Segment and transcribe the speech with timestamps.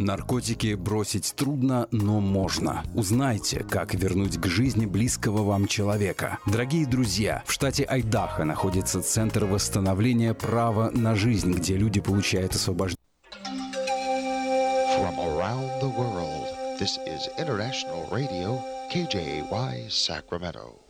[0.00, 2.84] Наркотики бросить трудно, но можно.
[2.94, 6.38] Узнайте, как вернуть к жизни близкого вам человека.
[6.46, 12.96] Дорогие друзья, в штате Айдахо находится Центр восстановления права на жизнь, где люди получают освобождение.
[18.90, 20.89] KJY, Sacramento.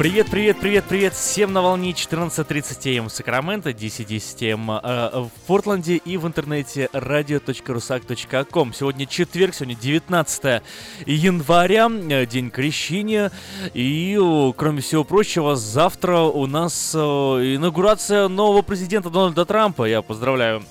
[0.00, 5.96] Привет, привет, привет, привет всем на волне 14.30 м Сакраменто, 10.10 м э, в Портленде
[5.96, 8.72] и в интернете radio.rusak.com.
[8.72, 10.62] Сегодня четверг, сегодня 19
[11.04, 13.30] января, э, день крещения.
[13.74, 14.18] И,
[14.56, 19.84] кроме всего прочего, завтра у нас э, инаугурация нового президента Дональда Трампа.
[19.84, 20.62] Я поздравляю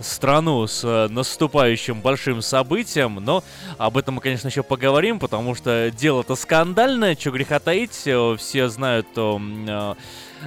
[0.00, 3.42] страну с э, наступающим большим событием, но
[3.76, 8.68] об этом мы, конечно, еще поговорим, потому что дело-то скандальное, что греха таить, э, все
[8.68, 9.94] знают э,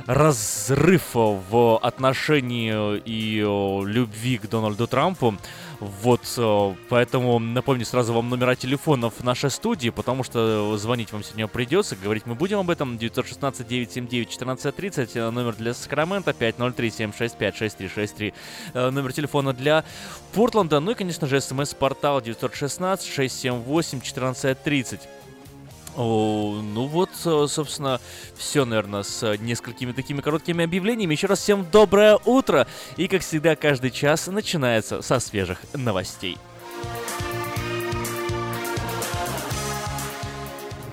[0.06, 5.36] разрыв в отношении и любви к Дональду Трампу.
[5.82, 11.48] Вот, э, поэтому напомню сразу вам номера телефонов нашей студии, потому что звонить вам сегодня
[11.48, 12.98] придется, говорить мы будем об этом.
[12.98, 18.34] 916-979-1430, э, номер для Сакрамента 503-765-6363,
[18.76, 19.84] э, номер телефона для
[20.34, 25.00] Портленда, ну и, конечно же, смс-портал 916-678-1430.
[25.98, 28.00] О, ну вот, собственно,
[28.36, 31.14] все, наверное, с несколькими такими короткими объявлениями.
[31.14, 32.66] Еще раз всем доброе утро!
[32.98, 36.38] И, как всегда, каждый час начинается со свежих новостей.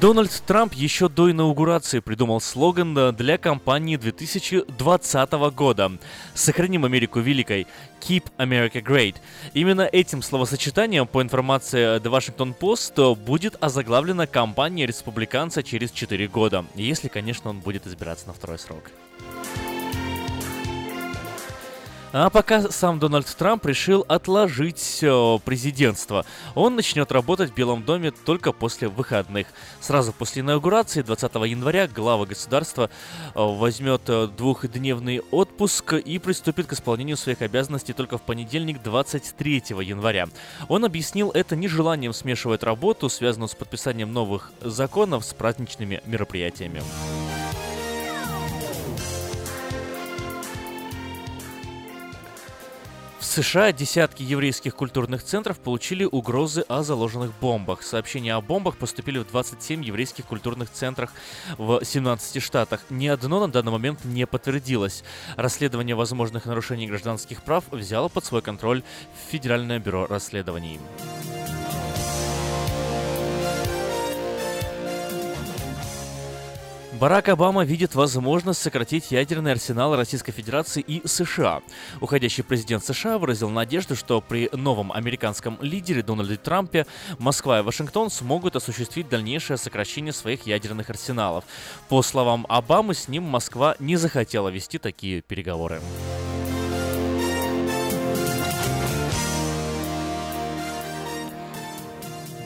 [0.01, 5.91] Дональд Трамп еще до инаугурации придумал слоган для кампании 2020 года
[6.35, 7.67] «Сохраним Америку великой»
[8.01, 9.17] «Keep America Great».
[9.55, 16.65] Именно этим словосочетанием, по информации The Washington Post, будет озаглавлена кампания республиканца через 4 года,
[16.77, 18.85] если, конечно, он будет избираться на второй срок.
[22.11, 26.25] А пока сам Дональд Трамп решил отложить э, президентство.
[26.55, 29.47] Он начнет работать в Белом доме только после выходных.
[29.81, 36.73] Сразу после инаугурации 20 января глава государства э, возьмет э, двухдневный отпуск и приступит к
[36.73, 40.29] исполнению своих обязанностей только в понедельник 23 января.
[40.69, 46.83] Он объяснил это нежеланием смешивать работу, связанную с подписанием новых законов, с праздничными мероприятиями.
[53.29, 57.83] США десятки еврейских культурных центров получили угрозы о заложенных бомбах.
[57.83, 61.13] Сообщения о бомбах поступили в 27 еврейских культурных центрах
[61.59, 62.81] в 17 штатах.
[62.89, 65.05] Ни одно на данный момент не подтвердилось.
[65.37, 68.83] Расследование возможных нарушений гражданских прав взяло под свой контроль
[69.31, 70.81] Федеральное бюро расследований.
[76.99, 81.63] Барак Обама видит возможность сократить ядерный арсенал Российской Федерации и США.
[82.01, 86.87] Уходящий президент США выразил надежду, что при новом американском лидере Дональде Трампе
[87.21, 91.45] Москва и Вашингтон смогут осуществить дальнейшее сокращение своих ядерных арсеналов.
[91.89, 95.81] По словам Обамы, с ним Москва не захотела вести такие переговоры.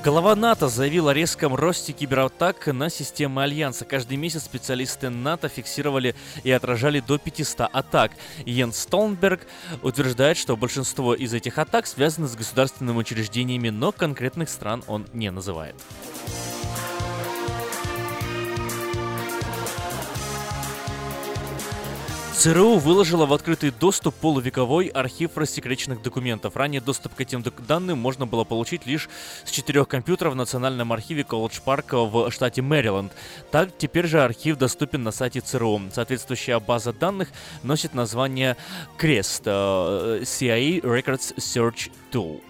[0.04, 3.84] Глава НАТО заявил о резком росте кибератак на системы Альянса.
[3.84, 8.10] Каждый месяц специалисты НАТО фиксировали и отражали до 500 атак.
[8.44, 9.46] Йен Столнберг
[9.81, 15.31] утверждает, что большинство из этих атак связаны с государственными учреждениями, но конкретных стран он не
[15.31, 15.76] называет.
[22.34, 26.56] ЦРУ выложила в открытый доступ полувековой архив рассекреченных документов.
[26.56, 29.08] Ранее доступ к этим данным можно было получить лишь
[29.44, 33.12] с четырех компьютеров в Национальном архиве Колледж Парка в штате Мэриленд.
[33.50, 35.82] Так, теперь же архив доступен на сайте ЦРУ.
[35.93, 37.29] Соответствующая база данных
[37.62, 38.56] носит название
[38.99, 39.44] CREST
[40.23, 42.40] CIA Records Search Tool.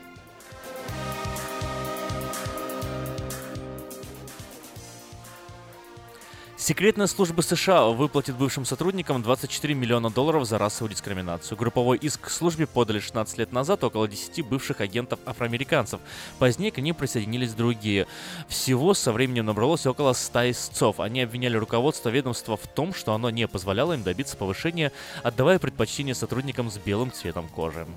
[6.63, 11.59] Секретная служба США выплатит бывшим сотрудникам 24 миллиона долларов за расовую дискриминацию.
[11.59, 15.99] Групповой иск к службе подали 16 лет назад около 10 бывших агентов афроамериканцев.
[16.39, 18.07] Позднее к ним присоединились другие.
[18.47, 21.01] Всего со временем набралось около 100 истцов.
[21.01, 24.93] Они обвиняли руководство ведомства в том, что оно не позволяло им добиться повышения,
[25.25, 27.89] отдавая предпочтение сотрудникам с белым цветом кожи.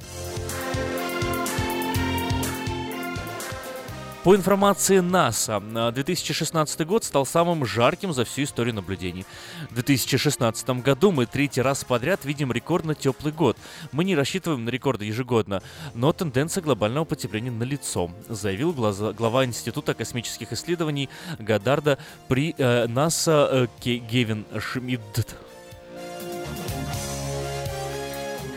[4.25, 5.60] По информации НАСА,
[5.94, 9.24] 2016 год стал самым жарким за всю историю наблюдений.
[9.69, 13.56] В 2016 году мы третий раз подряд видим рекордно теплый год.
[13.92, 15.62] Мы не рассчитываем на рекорды ежегодно,
[15.94, 23.67] но тенденция глобального потепления налицо, заявил глава Института космических исследований Гадарда при э, НАСА э,
[23.84, 25.36] Гевин Шмидт.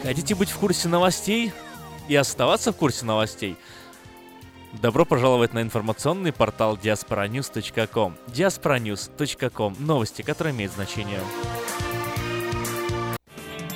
[0.03, 1.53] Хотите быть в курсе новостей
[2.09, 3.59] и оставаться в курсе новостей?
[4.73, 8.15] Добро пожаловать на информационный портал diasporanews.com.
[8.29, 9.77] diasporanews.com.
[9.79, 11.21] Новости, которые имеют значение.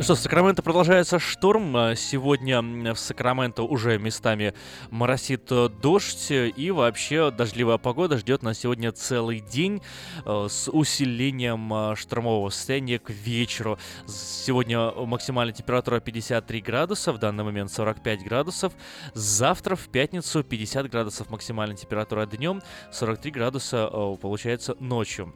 [0.00, 1.76] Ну что, в Сакраменто продолжается шторм.
[1.76, 2.62] А Сегодня
[2.94, 4.54] в Сакраменто уже местами
[4.88, 6.30] моросит э, дождь.
[6.30, 9.82] И вообще дождливая погода ждет нас сегодня целый день
[10.24, 13.78] э, с усилением э, штормового состояния к вечеру.
[14.06, 18.72] Сегодня максимальная температура 53 градуса, в данный момент 45 градусов.
[19.12, 25.34] Завтра в пятницу 50 градусов максимальная температура днем, 43 градуса получается ночью.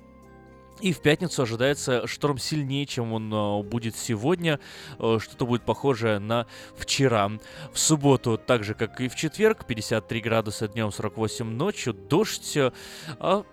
[0.81, 4.59] И в пятницу ожидается шторм сильнее, чем он э, будет сегодня.
[4.99, 7.31] Э, что-то будет похожее на вчера.
[7.73, 12.57] В субботу, так же как и в четверг, 53 градуса днем, 48 ночью, дождь.
[12.57, 12.73] Э,
[13.19, 13.45] а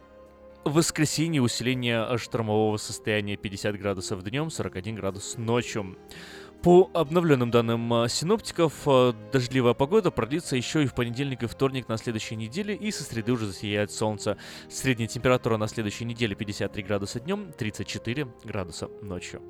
[0.63, 5.97] в воскресенье усиление штормового состояния 50 градусов днем, 41 градус ночью.
[6.61, 11.87] По обновленным данным а, синоптиков, а, дождливая погода продлится еще и в понедельник и вторник
[11.87, 14.37] на следующей неделе, и со среды уже засияет солнце.
[14.69, 19.41] Средняя температура на следующей неделе 53 градуса днем, 34 градуса ночью.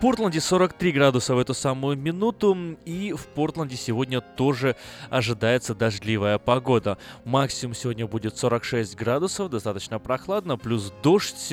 [0.00, 4.74] Портленде 43 градуса в эту самую минуту, и в Портленде сегодня тоже
[5.10, 6.96] ожидается дождливая погода.
[7.26, 11.52] Максимум сегодня будет 46 градусов, достаточно прохладно, плюс дождь,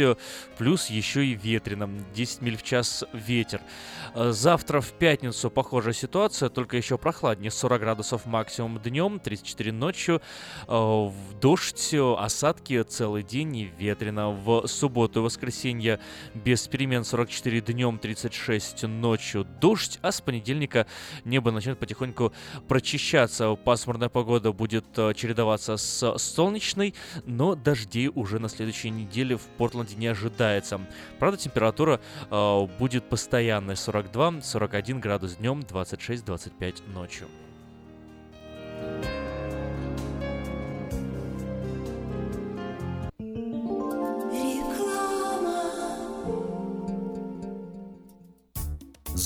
[0.58, 3.60] плюс еще и ветрено, 10 миль в час ветер.
[4.16, 10.22] Завтра в пятницу похожая ситуация, только еще прохладнее, 40 градусов максимум днем, 34 ночью,
[11.42, 14.30] дождь, осадки целый день и ветрено.
[14.30, 16.00] В субботу и воскресенье
[16.34, 20.86] без перемен 44 днем, 36 6 ночью дождь, а с понедельника
[21.26, 22.34] небо начнет потихоньку
[22.68, 23.56] прочищаться.
[23.56, 26.94] Пасмурная погода будет э, чередоваться с солнечной,
[27.26, 30.80] но дождей уже на следующей неделе в Портленде не ожидается.
[31.20, 37.28] Правда, температура э, будет постоянной 42-41 градус днем, 26-25 ночью.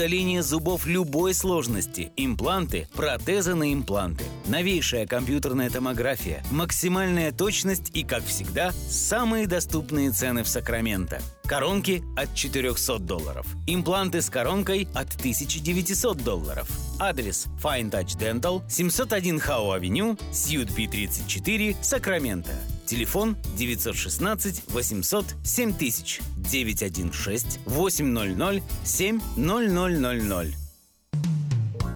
[0.00, 8.24] удаление зубов любой сложности, импланты, протезы на импланты, новейшая компьютерная томография, максимальная точность и, как
[8.24, 11.20] всегда, самые доступные цены в Сакраменто.
[11.50, 13.44] Коронки от 400 долларов.
[13.66, 16.68] Импланты с коронкой от 1900 долларов.
[17.00, 22.52] Адрес Fine Touch Dental, 701 Хау Авеню, Сьют Би 34, Сакраменто.
[22.86, 30.59] Телефон 916 800 7000 916 800 7000.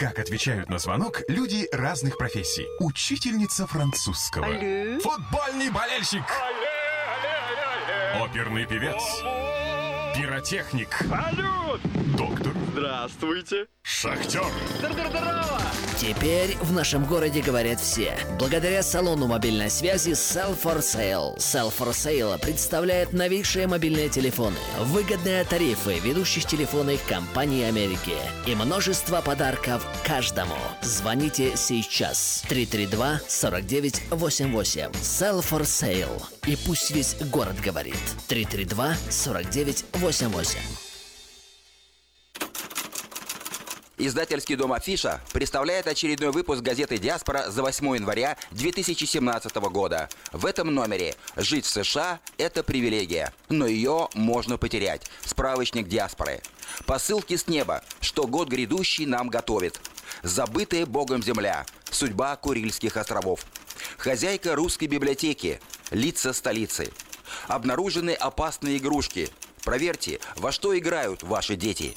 [0.00, 2.66] Как отвечают на звонок люди разных профессий.
[2.78, 4.46] Учительница французского.
[4.46, 4.98] Алле.
[4.98, 6.24] Футбольный болельщик.
[6.24, 8.96] Алле, алле, Оперный певец.
[10.16, 10.88] Пиротехник.
[11.06, 11.82] Салют!
[12.16, 12.54] Доктор.
[12.72, 13.66] Здравствуйте.
[13.82, 14.44] Шахтер.
[15.98, 18.16] Теперь в нашем городе говорят все.
[18.38, 21.36] Благодаря салону мобильной связи Sell for Sale.
[21.36, 28.14] Sell for Sale представляет новейшие мобильные телефоны, выгодные тарифы ведущих телефонных компаний Америки
[28.46, 30.56] и множество подарков каждому.
[30.80, 32.42] Звоните сейчас.
[32.48, 34.90] 332-4988.
[34.92, 36.22] Sell for Sale.
[36.46, 37.98] И пусть весь город говорит.
[38.28, 40.89] 332-4988.
[44.02, 50.08] Издательский дом «Афиша» представляет очередной выпуск газеты «Диаспора» за 8 января 2017 года.
[50.32, 55.10] В этом номере «Жить в США– это привилегия, но ее можно потерять».
[55.22, 56.40] Справочник «Диаспоры».
[56.86, 59.78] Посылки с неба, что год грядущий нам готовит.
[60.22, 61.66] Забытая Богом земля.
[61.90, 63.44] Судьба Курильских островов.
[63.98, 65.60] Хозяйка русской библиотеки.
[65.90, 66.90] Лица столицы.
[67.48, 69.28] Обнаружены опасные игрушки.
[69.62, 71.94] Проверьте, во что играют ваши дети.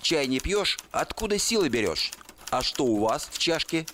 [0.00, 2.12] Чай не пьешь, откуда силы берешь?
[2.50, 3.86] А что у вас в чашке?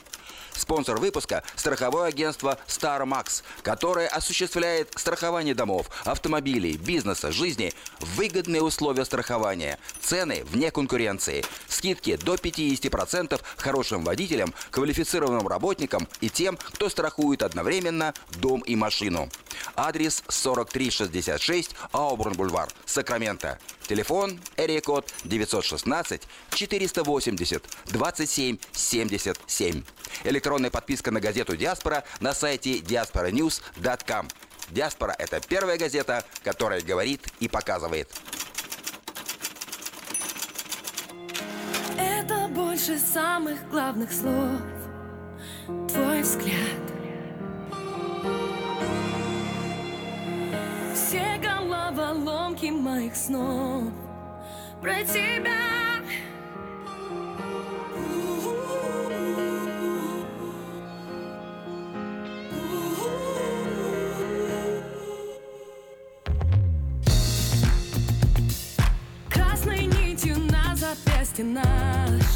[0.59, 9.79] Спонсор выпуска– страховое агентство Max, которое осуществляет страхование домов, автомобилей, бизнеса, жизни выгодные условия страхования,
[10.01, 18.13] цены вне конкуренции, скидки до 50% хорошим водителям, квалифицированным работникам и тем, кто страхует одновременно
[18.41, 19.29] дом и машину.
[19.77, 23.61] Адрес 4366 Аубурн Бульвар, Сакраменто.
[23.89, 29.83] Телефон Эрия код 916 480 27 77.
[30.49, 34.29] Электронная подписка на газету «Диаспора» на сайте diasporanews.com.
[34.71, 38.09] «Диаспора»— это первая газета, которая говорит и показывает.
[41.99, 44.63] Это больше самых главных слов
[45.93, 46.81] Твой взгляд
[50.95, 53.93] Все головоломки моих снов
[54.81, 55.78] Про тебя
[71.39, 72.28] запястье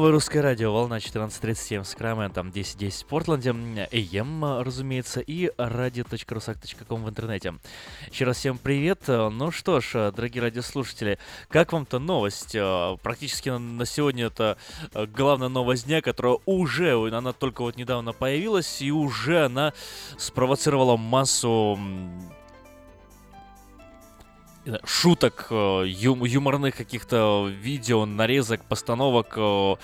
[0.00, 7.08] Новое русское радио, волна 14.37 с Сакраментом, 10.10 в Портленде, AM, разумеется, и radio.rusak.com в
[7.10, 7.56] интернете.
[8.10, 9.02] Еще раз всем привет.
[9.08, 11.18] Ну что ж, дорогие радиослушатели,
[11.50, 12.54] как вам-то новость?
[12.54, 14.56] Э, Практически на- сегодня это
[14.94, 19.74] э, главная новость дня, которая уже, она только вот недавно появилась, и уже она
[20.16, 21.78] спровоцировала массу
[24.84, 29.76] шуток, э, ю- юморных каких-то видео, нарезок, постановок, э,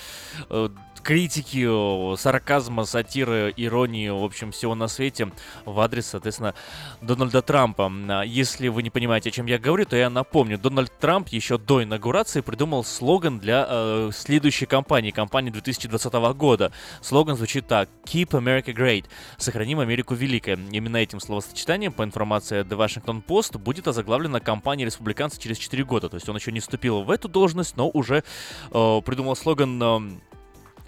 [0.50, 0.68] э,
[1.06, 5.30] критики, э, сарказма, сатиры, иронии, в общем, всего на свете
[5.64, 6.52] в адрес, соответственно,
[7.00, 7.92] Дональда Трампа.
[8.08, 10.58] А Если вы не понимаете, о чем я говорю, то я напомню.
[10.58, 16.72] Дональд Трамп еще до инаугурации придумал слоган для э, следующей кампании, кампании 2020 года.
[17.02, 17.88] Слоган звучит так.
[18.04, 19.04] Keep America Great.
[19.38, 20.58] Сохраним Америку великой.
[20.72, 26.08] Именно этим словосочетанием, по информации The Washington Post, будет озаглавлена кампания республиканцев через 4 года.
[26.08, 28.24] То есть он еще не вступил в эту должность, но уже
[28.72, 30.00] э, придумал слоган э,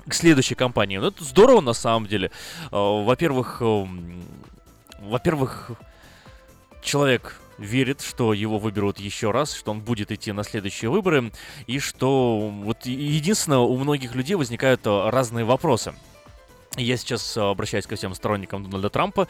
[0.09, 0.99] к следующей кампании.
[0.99, 2.31] Ну, это здорово на самом деле.
[2.71, 4.23] Э, Во-первых, эм,
[5.01, 5.71] во-первых,
[6.83, 11.33] человек верит, что его выберут еще раз, что он будет идти на следующие выборы,
[11.67, 15.95] и что вот единственное, у многих людей возникают э, разные вопросы.
[16.77, 19.27] Я сейчас э, обращаюсь ко всем сторонникам Дональда Трампа.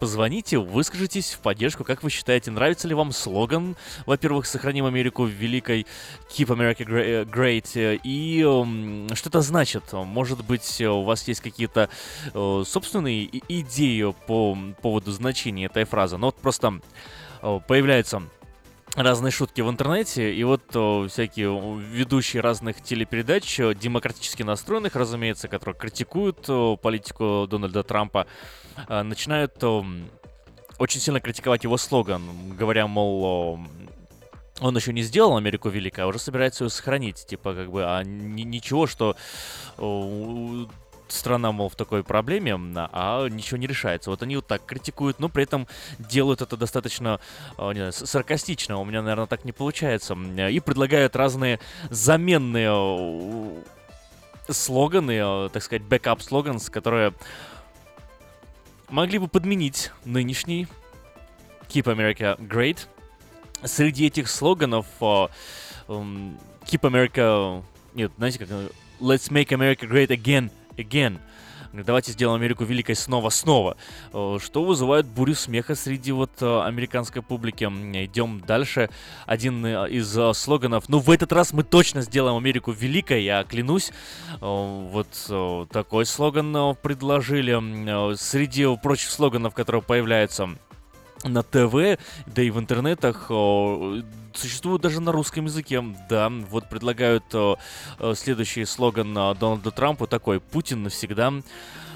[0.00, 1.84] Позвоните, выскажитесь в поддержку.
[1.84, 5.86] Как вы считаете, нравится ли вам слоган, во-первых, «Сохраним Америку великой»,
[6.30, 9.92] «Keep America э, Great», э, и эм, что это значит?
[9.92, 11.88] Может быть, у вас есть какие-то
[12.32, 16.16] собственные идеи по поводу значения этой фразы?
[16.16, 16.80] Ну вот просто
[17.40, 18.22] появляется
[18.96, 25.76] разные шутки в интернете, и вот о, всякие ведущие разных телепередач, демократически настроенных, разумеется, которые
[25.78, 28.26] критикуют о, политику Дональда Трампа,
[28.88, 29.84] э, начинают о,
[30.78, 32.22] очень сильно критиковать его слоган,
[32.56, 33.60] говоря, мол, о,
[34.60, 37.26] он еще не сделал Америку великой, а уже собирается ее сохранить.
[37.26, 39.14] Типа, как бы, а ни- ничего, что
[41.08, 44.10] страна, мол, в такой проблеме, а ничего не решается.
[44.10, 45.66] Вот они вот так критикуют, но при этом
[45.98, 47.20] делают это достаточно
[47.58, 48.78] э, не знаю, саркастично.
[48.78, 50.14] У меня, наверное, так не получается.
[50.14, 53.62] М, И предлагают разные заменные э,
[54.52, 57.12] слоганы, э, так сказать, backup slogans, которые
[58.88, 60.68] могли бы подменить нынешний
[61.68, 62.86] Keep America Great.
[63.64, 65.26] Среди этих слоганов э,
[65.88, 67.62] м, Keep America...
[67.94, 68.48] Нет, знаете как?
[68.50, 68.68] э,
[69.00, 71.18] Let's make America great again, again.
[71.84, 73.76] Давайте сделаем Америку великой снова-снова.
[74.12, 77.64] Э, Что вызывает бурю смеха среди вот э, американской публики.
[77.64, 78.88] Идем дальше.
[79.26, 80.88] Один э, из слоганов.
[80.88, 83.92] Ну, в этот раз мы точно сделаем Америку великой, я клянусь.
[84.40, 88.16] Вот такой слоган предложили.
[88.16, 90.50] Среди прочих слоганов, которые появляются
[91.24, 93.30] на ТВ, да и в интернетах
[94.36, 95.82] существуют даже на русском языке.
[96.08, 97.54] Да, вот предлагают э,
[98.14, 101.32] следующий слоган э, Дональду Трампу такой «Путин навсегда».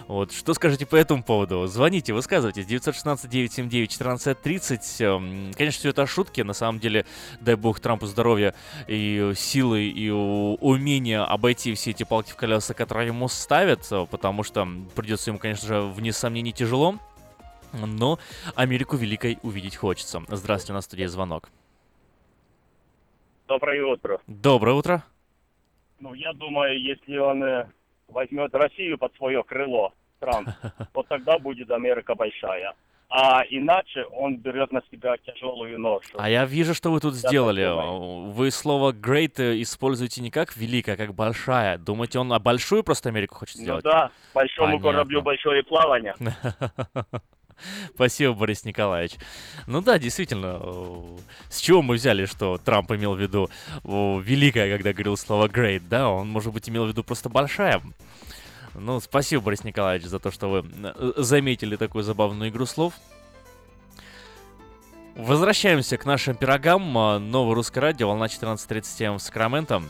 [0.09, 1.69] Вот, что скажете по этому поводу?
[1.69, 2.67] Звоните, высказывайтесь.
[2.67, 5.05] 916-979-1430.
[5.05, 6.41] Эм, Конечно, все это шутки.
[6.41, 7.07] На самом деле,
[7.41, 8.57] дай бог Трампу здоровья
[8.89, 14.43] и силы, и умения обойти все эти палки в колеса, которые ему ставят, э, потому
[14.43, 16.99] что придется ему, конечно же, вне сомнений тяжело.
[17.73, 18.19] Но
[18.55, 20.23] Америку великой увидеть хочется.
[20.29, 21.49] Здравствуйте, на студии звонок.
[23.49, 24.21] Доброе утро.
[24.27, 25.05] Доброе утро.
[25.99, 27.67] Ну, я думаю, если он э,
[28.09, 30.49] возьмет Россию под свое крыло, Трамп,
[30.95, 32.75] вот тогда будет Америка большая.
[33.13, 36.11] А иначе он берет на себя тяжелую ношу.
[36.17, 37.65] А я вижу, что вы тут Я сделали.
[37.67, 38.31] думаю.
[38.31, 41.77] Вы слово great используете не как великая, а как большая.
[41.77, 43.85] Думаете, он а большую просто Америку хочет Ну сделать?
[43.85, 44.91] да, большому Понятно.
[44.93, 46.15] кораблю большое плавание.
[47.95, 49.15] Спасибо, Борис Николаевич.
[49.67, 51.19] Ну да, действительно, э,
[51.49, 53.51] с чего мы взяли, что Трамп имел в виду
[53.85, 56.09] о, великая, когда говорил слово great, да?
[56.09, 57.83] Он, может быть, имел в виду просто большая.
[58.75, 62.95] Ну, спасибо, Борис Николаевич, за то, что вы э, заметили такую забавную игру слов.
[65.17, 66.97] Возвращаемся к нашим пирогам.
[66.97, 69.83] А, Новое русское радио, волна 14.37 М в Сакраменто,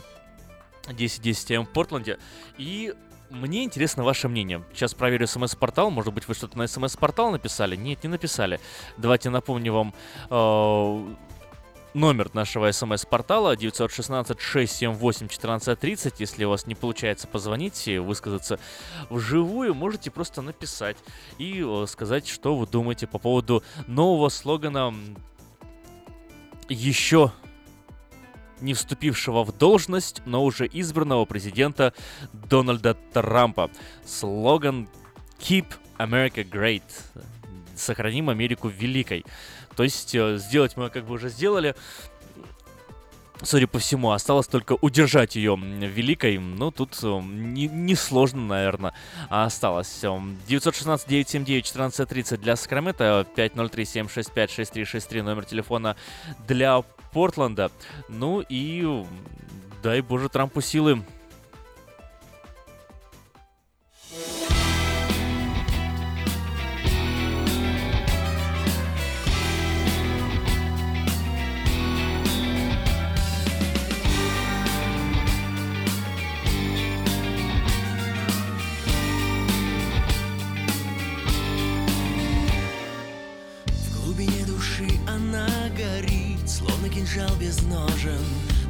[0.87, 2.17] 10.10 М в Портленде.
[2.57, 2.93] И
[3.31, 4.63] мне интересно ваше мнение.
[4.73, 5.89] Сейчас проверю смс-портал.
[5.89, 7.75] Может быть, вы что-то на смс-портал написали?
[7.75, 8.59] Нет, не написали.
[8.97, 9.93] Давайте напомню вам
[10.29, 11.15] э,
[11.93, 16.15] номер нашего смс-портала 916-678-1430.
[16.19, 18.59] Если у вас не получается позвонить и высказаться
[19.09, 20.97] вживую, можете просто написать
[21.37, 24.93] и э, сказать, что вы думаете по поводу нового слогана
[26.67, 27.31] еще
[28.61, 31.93] не вступившего в должность, но уже избранного президента
[32.33, 33.69] Дональда Трампа.
[34.05, 34.87] Слоган
[35.39, 35.65] Keep
[35.97, 36.83] America Great.
[37.75, 39.25] Сохраним Америку великой.
[39.75, 41.75] То есть э, сделать мы как бы уже сделали.
[43.43, 46.37] Судя по всему, осталось только удержать ее великой.
[46.37, 48.93] Ну, тут э, не, не сложно, наверное,
[49.29, 50.03] а осталось.
[50.03, 55.95] 916-979-1430 для Сакрамента, 503-765-6363 номер телефона
[56.47, 57.71] для Портленда.
[58.09, 59.05] Ну и
[59.83, 61.03] дай боже Трампу силы.
[87.11, 88.23] Кинжал без ножен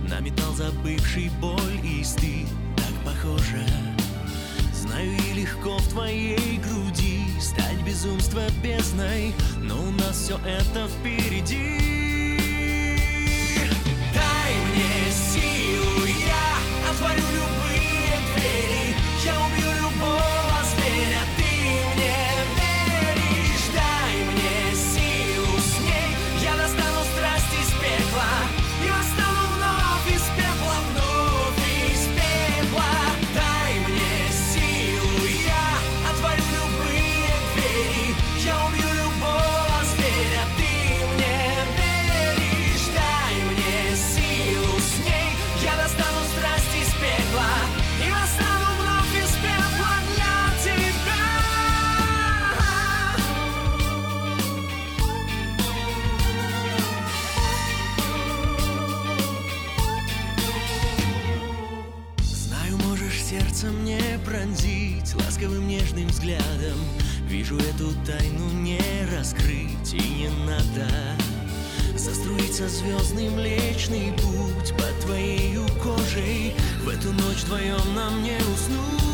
[0.10, 3.66] На металл забывший боль и стыд, так похоже.
[4.74, 12.01] Знаю и легко в твоей груди стать безумство бездной Но у нас все это впереди
[66.22, 66.78] взглядом.
[67.28, 68.80] Вижу эту тайну не
[69.16, 70.88] раскрыть И не надо
[71.96, 76.54] Заструится звездный млечный путь Под твоею кожей.
[76.84, 79.11] В эту ночь вдвоем нам не уснуть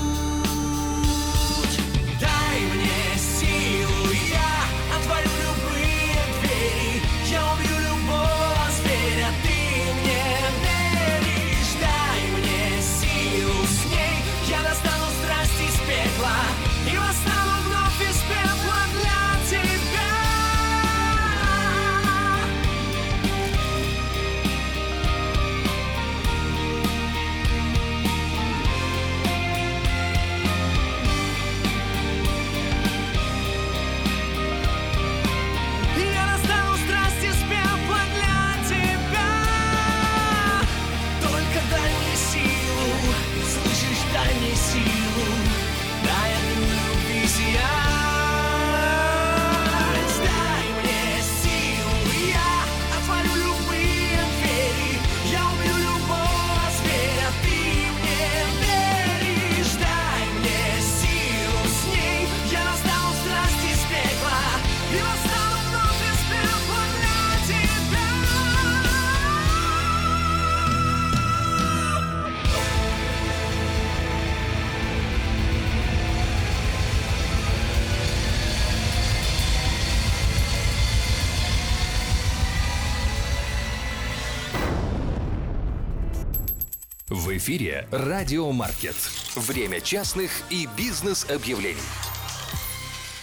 [87.38, 88.95] Эфире Радиомаркет.
[89.36, 91.78] Время частных и бизнес-объявлений.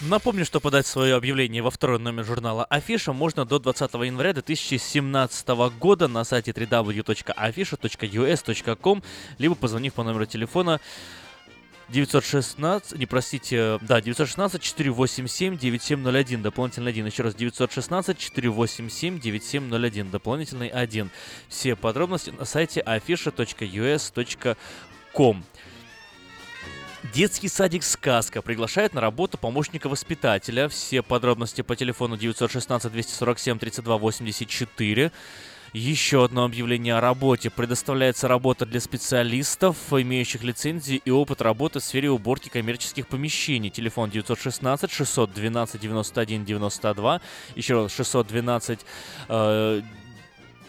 [0.02, 5.48] Напомню, что подать свое объявление во второй номер журнала Афиша можно до 20 января 2017
[5.80, 9.02] года на сайте www.afisha.us.com
[9.38, 10.80] либо позвонив по номеру телефона
[11.88, 17.06] 916, не простите, да, 916-487-9701, дополнительный 1.
[17.06, 21.10] Еще раз, 916-487-9701, дополнительный 1.
[21.48, 25.44] Все подробности на сайте afisha.us.com.
[27.12, 30.70] Детский садик «Сказка» приглашает на работу помощника воспитателя.
[30.70, 35.12] Все подробности по телефону 916-247-3284.
[35.74, 37.50] Еще одно объявление о работе.
[37.50, 43.70] Предоставляется работа для специалистов, имеющих лицензии и опыт работы в сфере уборки коммерческих помещений.
[43.70, 47.20] Телефон 916 612 91 92.
[47.56, 48.86] Еще раз 612
[49.28, 49.82] э,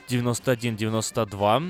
[0.09, 1.61] 91 92.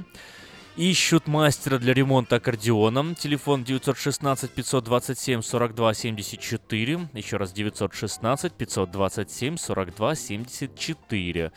[0.77, 3.15] Ищут мастера для ремонта аккордеона.
[3.15, 7.09] Телефон 916 527 42 74.
[7.13, 11.51] Еще раз 916 527 42 74.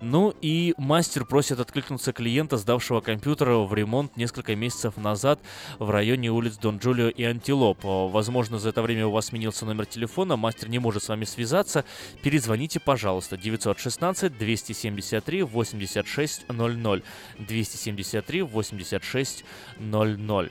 [0.00, 5.40] Ну и мастер просит откликнуться клиента, сдавшего компьютер в ремонт несколько месяцев назад
[5.78, 7.78] в районе улиц Дон Джулио и Антилоп.
[7.82, 11.84] Возможно, за это время у вас сменился номер телефона, мастер не может с вами связаться.
[12.22, 17.02] Перезвоните, пожалуйста, 916 273 86 00
[17.38, 19.44] 273 86
[19.78, 20.50] 00.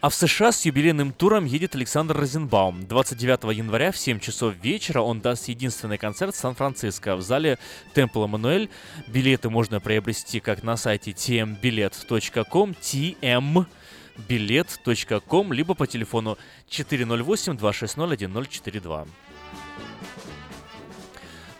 [0.00, 2.86] А в США с юбилейным туром едет Александр Розенбаум.
[2.86, 7.58] 29 января в 7 часов вечера он даст единственный концерт в Сан-Франциско в зале
[7.92, 8.70] Темпл Эммануэль.
[9.08, 13.66] Билеты можно приобрести как на сайте tmbilet.com, tm
[14.26, 16.38] билет.ком, либо по телефону
[16.70, 19.06] 408-260-1042.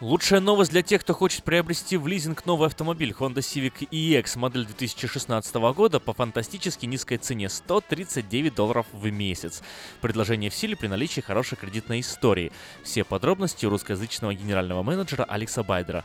[0.01, 4.65] Лучшая новость для тех, кто хочет приобрести в лизинг новый автомобиль Honda Civic EX модель
[4.65, 9.63] 2016 года по фантастически низкой цене 139 долларов в месяц.
[10.01, 12.51] Предложение в силе при наличии хорошей кредитной истории.
[12.83, 16.03] Все подробности у русскоязычного генерального менеджера Алекса Байдера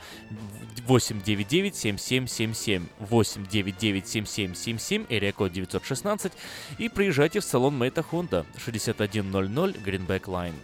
[0.87, 6.33] 899-7777 899-7777 эрия код 916
[6.79, 10.55] и приезжайте в салон Мэйта Honda 6100 Greenback Line.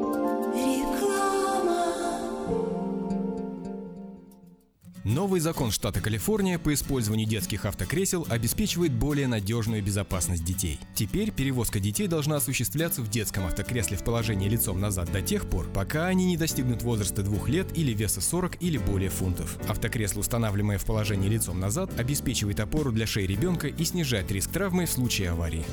[5.07, 10.81] Новый закон штата Калифорния по использованию детских автокресел обеспечивает более надежную безопасность детей.
[10.95, 15.69] Теперь перевозка детей должна осуществляться в детском автокресле в положении лицом назад до тех пор,
[15.69, 19.57] пока они не достигнут возраста двух лет или веса 40 или более фунтов.
[19.69, 24.87] Автокресло, устанавливаемое в положении лицом назад, обеспечивает опору для шеи ребенка и снижает риск травмы
[24.87, 25.63] в случае аварии.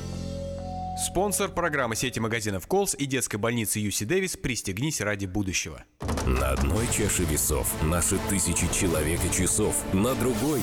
[0.97, 5.83] Спонсор программы сети магазинов Колс и детской больницы Юси Дэвис «Пристегнись ради будущего».
[6.25, 10.61] На одной чаше весов наши тысячи человек и часов, на другой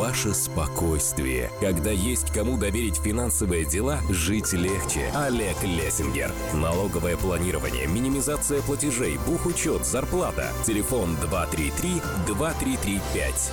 [0.00, 1.50] Ваше спокойствие.
[1.60, 5.12] Когда есть кому доверить финансовые дела, жить легче.
[5.14, 6.32] Олег Лессингер.
[6.54, 10.48] Налоговое планирование, минимизация платежей, бухучет, зарплата.
[10.64, 11.18] Телефон
[12.26, 13.52] 233-2335.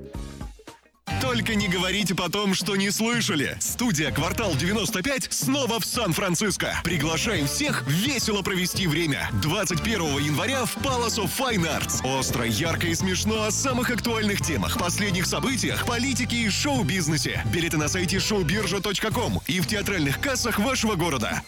[1.21, 3.55] Только не говорите потом, что не слышали.
[3.59, 6.81] Студия «Квартал 95» снова в Сан-Франциско.
[6.83, 9.29] Приглашаем всех весело провести время.
[9.41, 12.05] 21 января в Palace of Fine Arts.
[12.19, 17.43] Остро, ярко и смешно о самых актуальных темах, последних событиях, политике и шоу-бизнесе.
[17.53, 21.43] Билеты на сайте showbirja.com и в театральных кассах вашего города.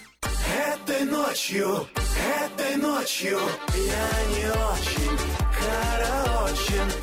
[0.55, 1.87] Этой ночью,
[2.45, 5.17] этой ночью я не очень
[5.59, 7.02] караочен.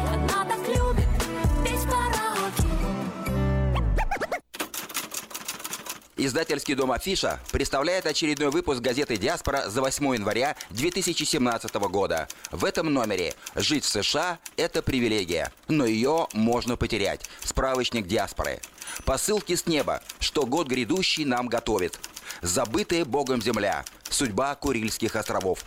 [6.23, 12.27] Издательский дом «Афиша» представляет очередной выпуск газеты «Диаспора» за 8 января 2017 года.
[12.51, 17.27] В этом номере «Жить в США– это привилегия, но ее можно потерять».
[17.43, 18.61] Справочник «Диаспоры».
[19.03, 21.99] Посылки с неба, что год грядущий нам готовит.
[22.43, 23.83] Забытая Богом земля.
[24.07, 25.65] Судьба Курильских островов.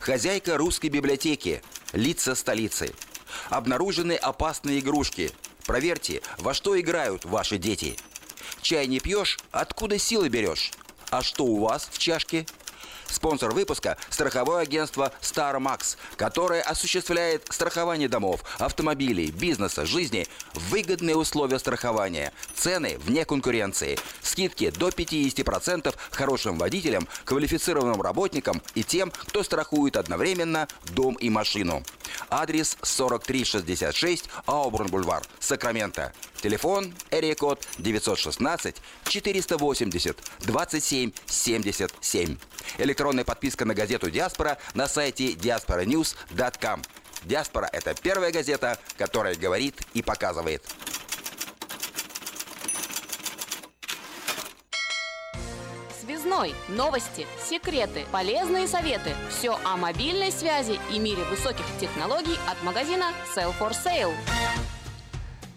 [0.00, 1.62] Хозяйка русской библиотеки.
[1.94, 2.92] Лица столицы.
[3.48, 5.30] Обнаружены опасные игрушки.
[5.64, 7.96] Проверьте, во что играют ваши дети.
[8.64, 10.70] Чай не пьешь, откуда силы берешь?
[11.10, 12.46] А что у вас в чашке?
[13.08, 22.32] Спонсор выпуска– страховое агентство StarMax, которое осуществляет страхование домов, автомобилей, бизнеса, жизни, выгодные условия страхования,
[22.54, 30.68] цены вне конкуренции, скидки до 50% хорошим водителям, квалифицированным работникам и тем, кто страхует одновременно
[30.92, 31.82] дом и машину.
[32.30, 36.12] Адрес 4366 Аубурн-Бульвар, Сакраменто.
[36.42, 38.76] Телефон эрия код 916
[39.06, 42.36] 480 27 77.
[42.78, 46.82] Электронная подписка на газету «Диаспора» на сайте diasporanews.com.
[47.24, 50.62] «Диаспора»— это первая газета, которая говорит и показывает.
[56.34, 56.54] Связной.
[56.68, 59.14] Новости, секреты, полезные советы.
[59.30, 64.14] Все о мобильной связи и мире высоких технологий от магазина Sell for Sale.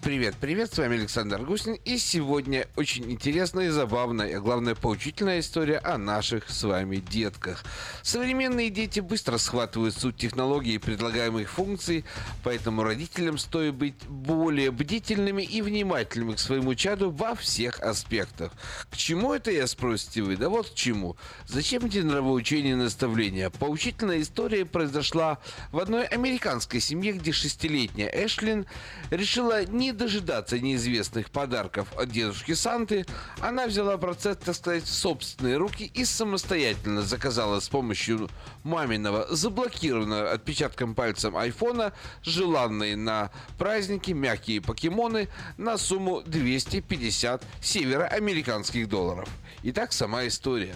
[0.07, 5.41] Привет, привет, с вами Александр Гусин, и сегодня очень интересная и забавная, а главное поучительная
[5.41, 7.65] история о наших с вами детках.
[8.03, 12.05] Современные дети быстро схватывают суть технологий и предлагаемых функций,
[12.45, 18.53] поэтому родителям стоит быть более бдительными и внимательными к своему чаду во всех аспектах.
[18.89, 20.37] К чему это, я спросите вы?
[20.37, 21.17] Да вот к чему.
[21.47, 23.49] Зачем эти нравоучения и наставления?
[23.49, 25.39] Поучительная история произошла
[25.73, 28.67] в одной американской семье, где шестилетняя Эшлин
[29.11, 33.05] решила не дожидаться неизвестных подарков от дедушки Санты,
[33.41, 38.29] она взяла процесс, так сказать, в собственные руки и самостоятельно заказала с помощью
[38.63, 41.93] маминого заблокированного отпечатком пальцем айфона
[42.23, 45.27] желанные на праздники мягкие покемоны
[45.57, 49.27] на сумму 250 североамериканских долларов.
[49.63, 50.75] Итак, сама история.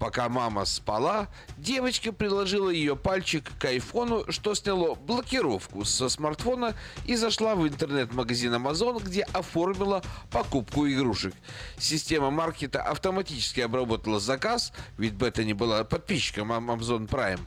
[0.00, 1.28] Пока мама спала,
[1.58, 6.74] девочка приложила ее пальчик к айфону, что сняло блокировку со смартфона
[7.04, 11.34] и зашла в интернет-магазин Amazon, где оформила покупку игрушек.
[11.76, 17.40] Система маркета автоматически обработала заказ, ведь Бета не была подписчиком Amazon Prime,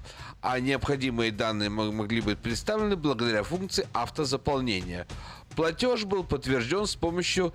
[0.44, 5.08] а необходимые данные могли быть представлены благодаря функции автозаполнения.
[5.56, 7.52] Платеж был подтвержден с помощью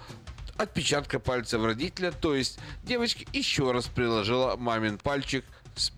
[0.59, 5.45] отпечатка пальцев родителя, то есть девочка еще раз приложила мамин пальчик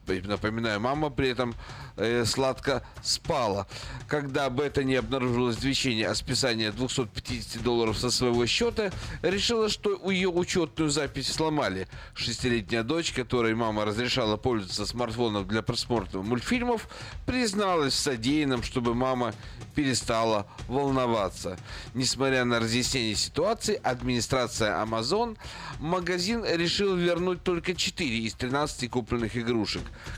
[0.07, 1.55] Напоминаю, мама при этом
[1.97, 3.67] э, сладко спала.
[4.09, 8.91] Когда об этом не обнаружилось извещение о списании 250 долларов со своего счета,
[9.23, 11.89] решила, что у ее учетную запись сломали.
[12.15, 16.89] Шестилетняя дочь, которой мама разрешала пользоваться смартфоном для просмотра мультфильмов,
[17.27, 19.35] призналась в содеянном, чтобы мама
[19.75, 21.59] перестала волноваться.
[21.95, 25.37] Несмотря на разъяснение ситуации, администрация Amazon
[25.79, 29.70] магазин решил вернуть только 4 из 13 купленных игрушек.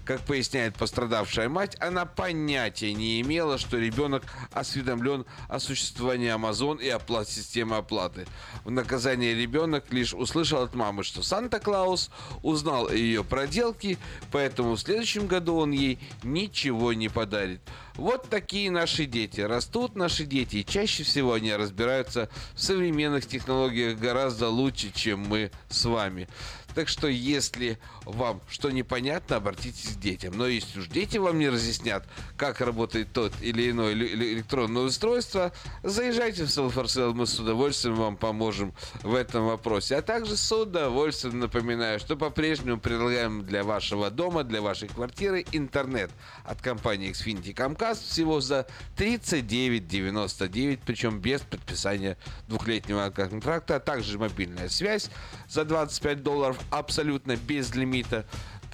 [0.04, 6.88] Как поясняет пострадавшая мать, она понятия не имела, что ребенок осведомлен о существовании Amazon и
[6.88, 8.26] оплат системы оплаты.
[8.64, 12.10] В наказание ребенок лишь услышал от мамы, что Санта-Клаус
[12.42, 13.98] узнал о ее проделке,
[14.30, 17.60] поэтому в следующем году он ей ничего не подарит.
[17.94, 19.40] Вот такие наши дети.
[19.40, 25.50] Растут наши дети, и чаще всего они разбираются в современных технологиях гораздо лучше, чем мы
[25.68, 26.28] с вами.
[26.74, 30.34] Так что, если вам что непонятно, обратитесь к детям.
[30.36, 32.04] Но если уж дети вам не разъяснят,
[32.36, 35.52] как работает тот или иное электронное устройство,
[35.82, 39.96] заезжайте в Селфорсел, мы с удовольствием вам поможем в этом вопросе.
[39.96, 46.10] А также с удовольствием напоминаю, что по-прежнему предлагаем для вашего дома, для вашей квартиры интернет
[46.44, 48.66] от компании Xfinity Comcast всего за
[48.96, 52.16] 39,99, причем без подписания
[52.48, 55.10] двухлетнего контракта, а также мобильная связь
[55.48, 58.24] за 25 долларов абсолютно без лимита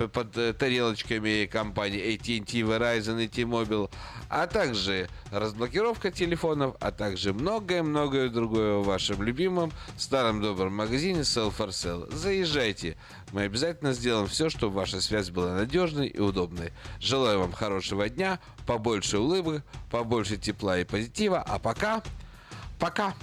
[0.07, 3.91] под э, тарелочками компании AT&T, Verizon и T-Mobile,
[4.29, 11.53] а также разблокировка телефонов, а также многое-многое другое в вашем любимом старом добром магазине Sell
[11.57, 12.15] for Sale.
[12.15, 12.97] Заезжайте,
[13.33, 16.73] мы обязательно сделаем все, чтобы ваша связь была надежной и удобной.
[17.01, 22.03] Желаю вам хорошего дня, побольше улыбок, побольше тепла и позитива, а пока,
[22.79, 23.15] пока!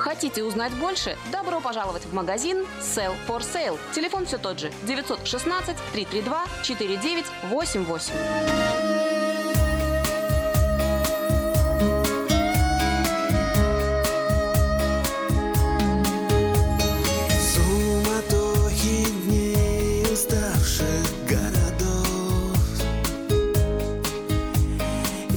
[0.00, 1.18] Хотите узнать больше?
[1.30, 3.78] Добро пожаловать в магазин Sell for Sale.
[3.94, 8.14] Телефон все тот же 916 332 4988.
[17.52, 22.56] Суматохи дней уставших городов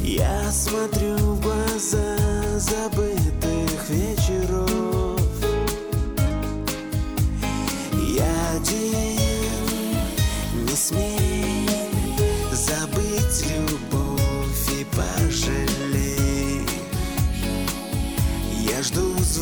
[0.01, 2.18] Я смотрю в глаза
[2.59, 3.42] забытых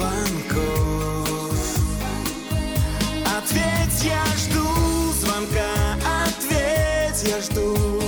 [0.01, 1.79] звонков.
[3.37, 4.67] Ответь, я жду
[5.19, 5.97] звонка
[6.27, 8.00] Ответь, я жду.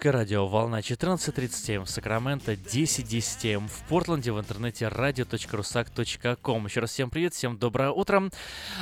[0.00, 6.64] Русское радио, волна 14.37 в Сакраменто, 10.10 м в Портленде, в интернете radio.rusak.com.
[6.64, 8.30] Еще раз всем привет, всем доброе утро.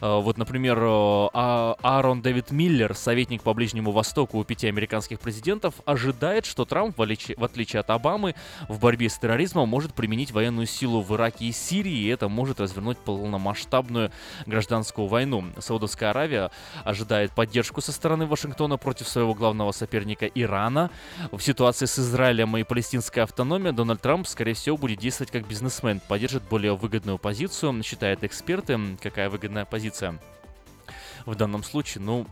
[0.00, 5.18] Э, Вот, например, э, А- Аарон Дэвид Миллер, советник по Ближнему Востоку у пяти американских
[5.18, 8.34] президентов, ожидает, что Трамп, в отличие от Обамы,
[8.68, 12.60] в борьбе с терроризма может применить военную силу в Ираке и Сирии, и это может
[12.60, 14.12] развернуть полномасштабную
[14.44, 15.46] гражданскую войну.
[15.58, 16.50] Саудовская Аравия
[16.84, 20.90] ожидает поддержку со стороны Вашингтона против своего главного соперника Ирана.
[21.32, 26.02] В ситуации с Израилем и палестинской автономией Дональд Трамп, скорее всего, будет действовать как бизнесмен,
[26.06, 28.78] поддержит более выгодную позицию, считают эксперты.
[29.02, 30.20] Какая выгодная позиция?
[31.24, 32.26] В данном случае, ну,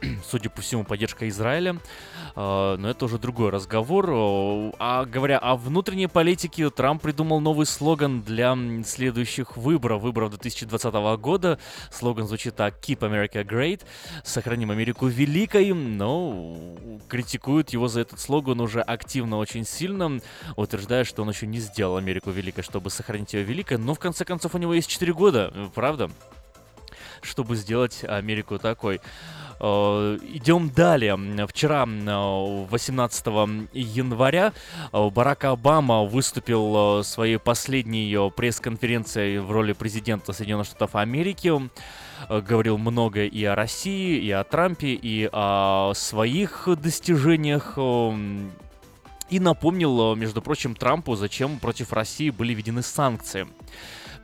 [0.28, 1.76] судя по всему, поддержка Израиля.
[2.36, 4.06] Э, Но это уже другой разговор.
[4.78, 11.58] А говоря о внутренней политике, Трамп придумал новый слоган для следующих выборов, выборов 2020 года.
[11.90, 13.82] Слоган звучит так «Keep America Great»,
[14.24, 16.56] «Сохраним Америку великой», но
[17.08, 20.20] критикуют его за этот слоган уже активно очень сильно,
[20.56, 24.24] утверждая, что он еще не сделал Америку великой, чтобы сохранить ее великой, но в конце
[24.24, 26.10] концов у него есть 4 года, правда?
[27.22, 29.00] Чтобы сделать Америку такой.
[29.60, 31.16] Э, Идем далее.
[31.48, 34.52] Вчера, э, 18 января,
[34.92, 41.52] э, Барак Обама выступил э, своей последней э, пресс-конференцией в роли президента Соединенных Штатов Америки.
[42.28, 47.74] Э, Говорил много и о России, и о Трампе, и о своих достижениях.
[47.76, 48.12] э,
[49.30, 53.46] И напомнил, э, между прочим, Трампу, зачем против России были введены санкции.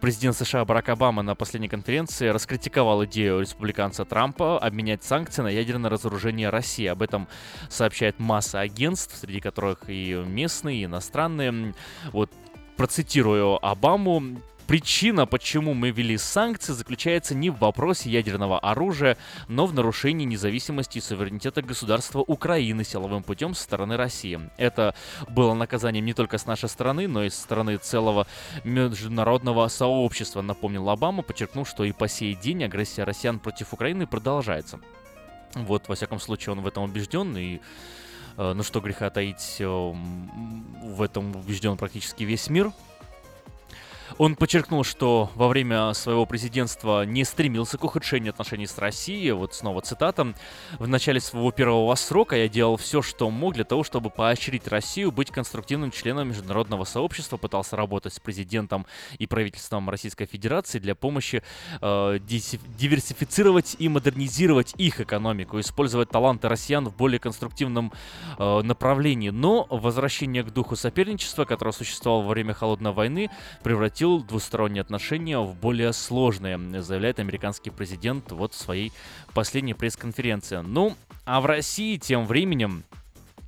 [0.04, 5.88] Президент США Барак Обама на последней конференции раскритиковал идею республиканца Трампа обменять санкции на ядерное
[5.88, 6.84] разоружение России.
[6.84, 7.26] Об этом
[7.70, 11.72] сообщает масса агентств, среди которых и местные, и иностранные.
[12.12, 12.30] Вот
[12.76, 14.42] процитирую Обаму.
[14.66, 20.98] Причина, почему мы ввели санкции, заключается не в вопросе ядерного оружия, но в нарушении независимости
[20.98, 24.40] и суверенитета государства Украины силовым путем со стороны России.
[24.56, 24.94] Это
[25.28, 28.26] было наказанием не только с нашей стороны, но и со стороны целого
[28.64, 34.80] международного сообщества, напомнил Обама, подчеркнув, что и по сей день агрессия россиян против Украины продолжается.
[35.54, 37.60] Вот, во всяком случае, он в этом убежден, и
[38.38, 42.72] э, ну что греха таить, э, в этом убежден практически весь мир.
[44.18, 49.32] Он подчеркнул, что во время своего президентства не стремился к ухудшению отношений с Россией.
[49.32, 50.34] Вот снова цитата.
[50.78, 55.10] «В начале своего первого срока я делал все, что мог для того, чтобы поощрить Россию
[55.10, 58.86] быть конструктивным членом международного сообщества, пытался работать с президентом
[59.18, 61.42] и правительством Российской Федерации для помощи
[61.80, 67.92] э, диверсифицировать и модернизировать их экономику, использовать таланты россиян в более конструктивном
[68.38, 69.30] э, направлении.
[69.30, 73.30] Но возвращение к духу соперничества, которое существовало во время Холодной войны,
[73.94, 78.92] превратил двусторонние отношения в более сложные, заявляет американский президент вот в своей
[79.34, 80.62] последней пресс-конференции.
[80.66, 82.82] Ну, а в России тем временем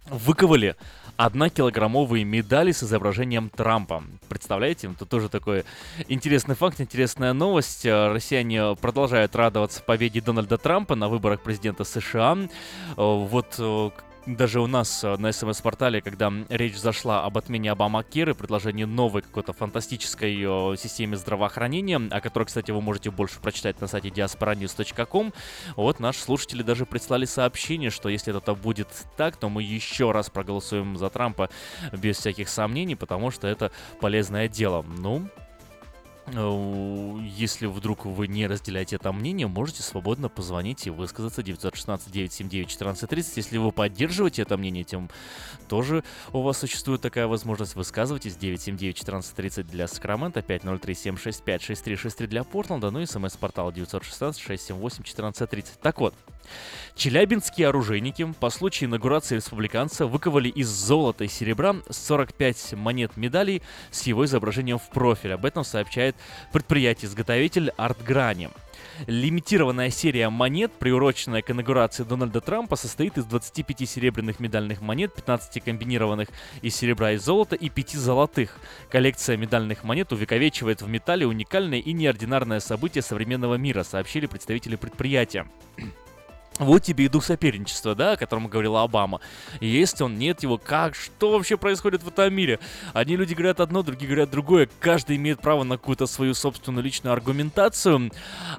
[0.09, 0.77] выковали
[1.17, 4.05] однокилограммовые медали с изображением Трампа.
[4.29, 4.89] Представляете?
[4.95, 5.65] Это тоже такой
[6.07, 7.85] интересный факт, интересная новость.
[7.85, 12.39] Э, Россияне продолжают радоваться победе Дональда Трампа на выборах президента США.
[12.39, 12.47] Э,
[12.97, 13.91] Вот э,
[14.27, 19.23] даже у нас э, на СМС-портале, когда речь зашла об отмене Обама Киры, предложении новой
[19.23, 25.33] какой-то фантастической э, системе здравоохранения, о которой, кстати, вы можете больше прочитать на сайте diasporanews.com,
[25.77, 30.29] вот наши слушатели даже прислали сообщение, что если это будет так, то мы еще раз
[30.29, 31.49] проголосуем за Трампа
[31.93, 33.71] без всяких сомнений, потому что это
[34.01, 34.85] полезное дело.
[34.99, 35.29] Ну,
[36.29, 43.33] если вдруг вы не разделяете это мнение, можете свободно позвонить и высказаться 916-979-1430.
[43.37, 45.09] Если вы поддерживаете это мнение, тем
[45.69, 46.03] тоже
[46.33, 47.77] у вас существует такая возможность.
[47.77, 55.79] Высказывайтесь 979-1430 для Сакрамента, 503-765-6363 для Портленда, ну и смс-портал 916-678-1430.
[55.81, 56.15] Так вот,
[56.95, 64.05] Челябинские оружейники по случаю инаугурации республиканца выковали из золота и серебра 45 монет медалей с
[64.05, 65.35] его изображением в профиль.
[65.35, 66.16] Об этом сообщает
[66.53, 68.51] предприятие-изготовитель Артграни.
[69.07, 75.63] Лимитированная серия монет, приуроченная к инаугурации Дональда Трампа, состоит из 25 серебряных медальных монет, 15
[75.63, 76.29] комбинированных
[76.63, 78.59] из серебра и золота и 5 золотых.
[78.91, 85.47] Коллекция медальных монет увековечивает в металле уникальное и неординарное событие современного мира, сообщили представители предприятия.
[86.59, 89.21] Вот тебе и дух соперничества, да, о котором говорила Обама.
[89.61, 92.59] Есть он, нет его, как, что вообще происходит в этом мире?
[92.95, 94.69] Одни люди говорят одно, другие говорят другое.
[94.81, 98.11] Каждый имеет право на какую-то свою собственную личную аргументацию.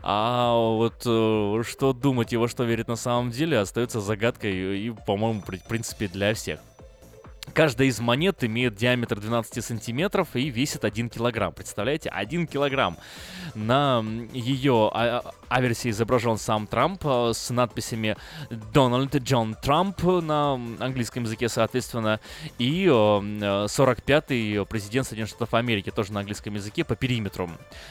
[0.03, 4.93] А вот э, что думать и во что верить на самом деле остается загадкой и,
[5.05, 6.59] по-моему, в принципе, для всех.
[7.53, 11.53] Каждая из монет имеет диаметр 12 сантиметров и весит 1 килограмм.
[11.53, 12.09] Представляете?
[12.09, 12.97] 1 килограмм.
[13.55, 18.17] На ее а- аверсе изображен сам Трамп э, с надписями
[18.73, 22.19] Дональд Джон Трамп на английском языке, соответственно,
[22.57, 27.49] и э, э, 45-й президент Соединенных Штатов Америки, тоже на английском языке, по периметру.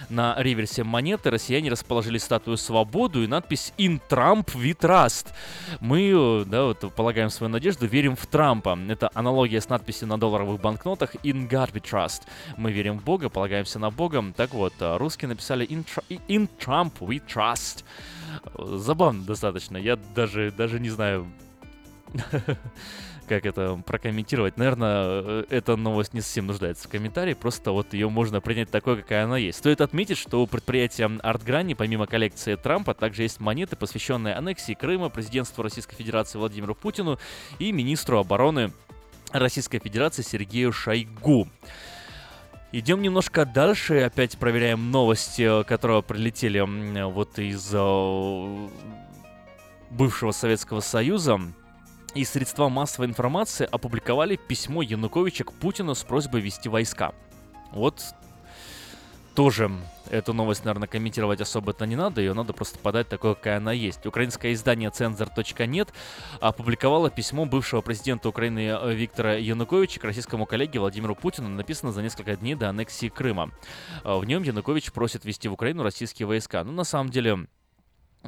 [0.08, 5.28] На реверсе монеты россияне расположили статую свободу и надпись «In Trump we trust».
[5.80, 8.78] Мы, э, да, вот, полагаем свою надежду, верим в Трампа.
[8.88, 9.10] Это
[9.46, 12.22] аналогия с надписью на долларовых банкнотах «In God we trust».
[12.56, 14.24] Мы верим в Бога, полагаемся на Бога.
[14.36, 17.84] Так вот, э, русские написали «In, Tr- in Trump we trust».
[18.58, 19.76] Забавно достаточно.
[19.76, 21.28] Я даже, даже не знаю,
[23.28, 24.56] как это прокомментировать.
[24.56, 28.96] Наверное, э, эта новость не совсем нуждается в комментарии, просто вот ее можно принять такой,
[28.96, 29.58] какая она есть.
[29.58, 35.08] Стоит отметить, что у предприятия ArtGrani, помимо коллекции Трампа, также есть монеты, президентству аннексии Крыма,
[35.08, 37.20] президентству Российской Федерации Владимиру Путину
[37.60, 38.72] и министру обороны
[39.38, 41.48] Российской Федерации Сергею Шойгу.
[42.72, 46.60] Идем немножко дальше, опять проверяем новости, которые прилетели
[47.10, 48.68] вот из э,
[49.90, 51.40] бывшего Советского Союза
[52.14, 57.12] и средства массовой информации опубликовали письмо Януковича к Путину с просьбой вести войска.
[57.72, 58.02] Вот
[59.34, 59.70] тоже
[60.10, 64.06] эту новость, наверное, комментировать особо-то не надо, ее надо просто подать такой, какая она есть.
[64.06, 65.92] Украинское издание Цензор.нет
[66.40, 72.02] опубликовало письмо бывшего президента Украины э, Виктора Януковича к российскому коллеге Владимиру Путину, написано за
[72.02, 73.50] несколько дней до аннексии Крыма.
[74.04, 76.64] В нем Янукович просит вести в Украину российские войска.
[76.64, 77.46] Ну, на самом деле,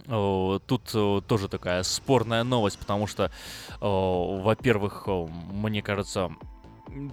[0.06, 0.92] Тут
[1.26, 3.32] тоже такая спорная новость, потому что,
[3.80, 6.30] во-первых, мне кажется,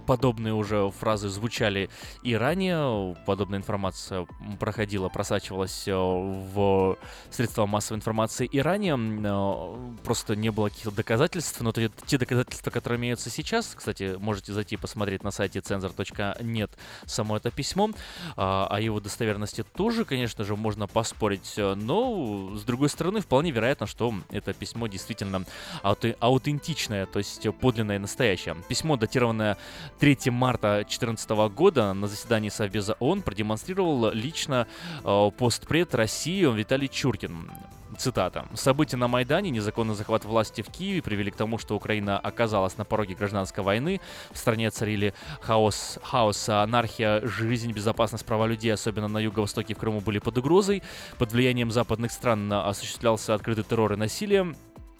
[0.06, 1.90] подобные уже фразы звучали
[2.22, 4.26] и ранее, подобная информация
[4.58, 6.96] проходила, просачивалась э, в
[7.30, 12.70] средства массовой информации и ранее, э, просто не было каких-то доказательств, но те, те доказательства,
[12.70, 16.70] которые имеются сейчас, кстати, можете зайти посмотреть на сайте cenzor.net
[17.06, 17.90] само это письмо,
[18.36, 23.86] а, о его достоверности тоже, конечно же, можно поспорить, но, с другой стороны, вполне вероятно,
[23.86, 25.44] что это письмо действительно
[25.82, 28.56] аутентичное, то есть подлинное и настоящее.
[28.68, 29.56] Письмо, датированное
[29.98, 34.66] 3 марта 2014 года на заседании Совбеза ООН продемонстрировал лично
[35.04, 37.50] э, постпред России Виталий Чуркин.
[37.96, 38.46] Цитата.
[38.54, 42.84] «События на Майдане, незаконный захват власти в Киеве привели к тому, что Украина оказалась на
[42.84, 44.00] пороге гражданской войны.
[44.32, 50.00] В стране царили хаос, хаос, анархия, жизнь, безопасность, права людей, особенно на юго-востоке в Крыму,
[50.00, 50.82] были под угрозой.
[51.16, 54.54] Под влиянием западных стран осуществлялся открытый террор и насилие.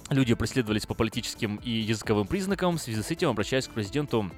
[0.09, 2.79] Люди преследовались по политическим и языковым признакам.
[2.79, 4.31] В связи с этим обращаясь к президенту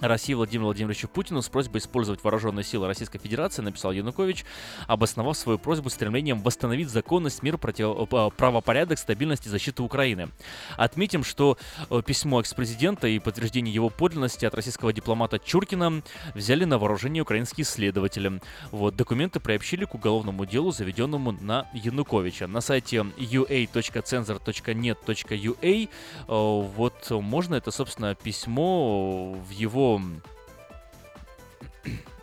[0.00, 4.44] России Владимиру Владимировичу Путину с просьбой использовать вооруженные силы Российской Федерации, написал Янукович,
[4.86, 7.96] обосновав свою просьбу стремлением восстановить законность, мир, против...
[8.12, 10.28] Э, правопорядок, стабильность и защиту Украины.
[10.76, 11.58] Отметим, что
[11.90, 16.02] э, письмо экс-президента и подтверждение его подлинности от российского дипломата Чуркина
[16.34, 18.40] взяли на вооружение украинские следователи.
[18.70, 22.46] Вот, документы приобщили к уголовному делу, заведенному на Януковича.
[22.46, 25.88] На сайте ua.censor.net.ua э,
[26.28, 29.87] вот можно это, собственно, письмо в его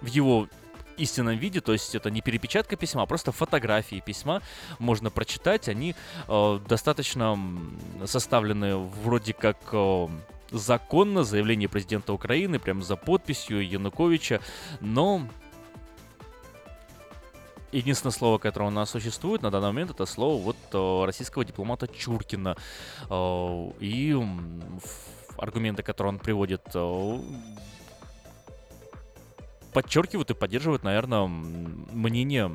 [0.01, 0.47] в его
[0.97, 4.41] истинном виде, то есть это не перепечатка письма, а просто фотографии письма
[4.79, 5.67] можно прочитать.
[5.67, 5.95] Они
[6.27, 7.37] э, достаточно
[8.05, 10.07] составлены вроде как э,
[10.51, 14.39] законно, заявление президента Украины, прям за подписью Януковича,
[14.79, 15.27] но
[17.71, 21.87] единственное слово, которое у нас существует на данный момент, это слово вот э, российского дипломата
[21.87, 22.55] Чуркина.
[23.09, 24.15] Э, и
[25.37, 27.19] аргументы, которые он приводит, э,
[29.73, 32.51] подчеркивают и поддерживают, наверное, мнение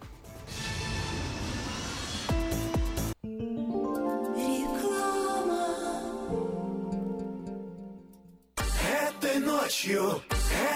[8.91, 10.23] Этой ночью,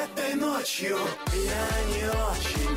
[0.04, 0.98] этой ночью
[1.32, 2.76] я не очень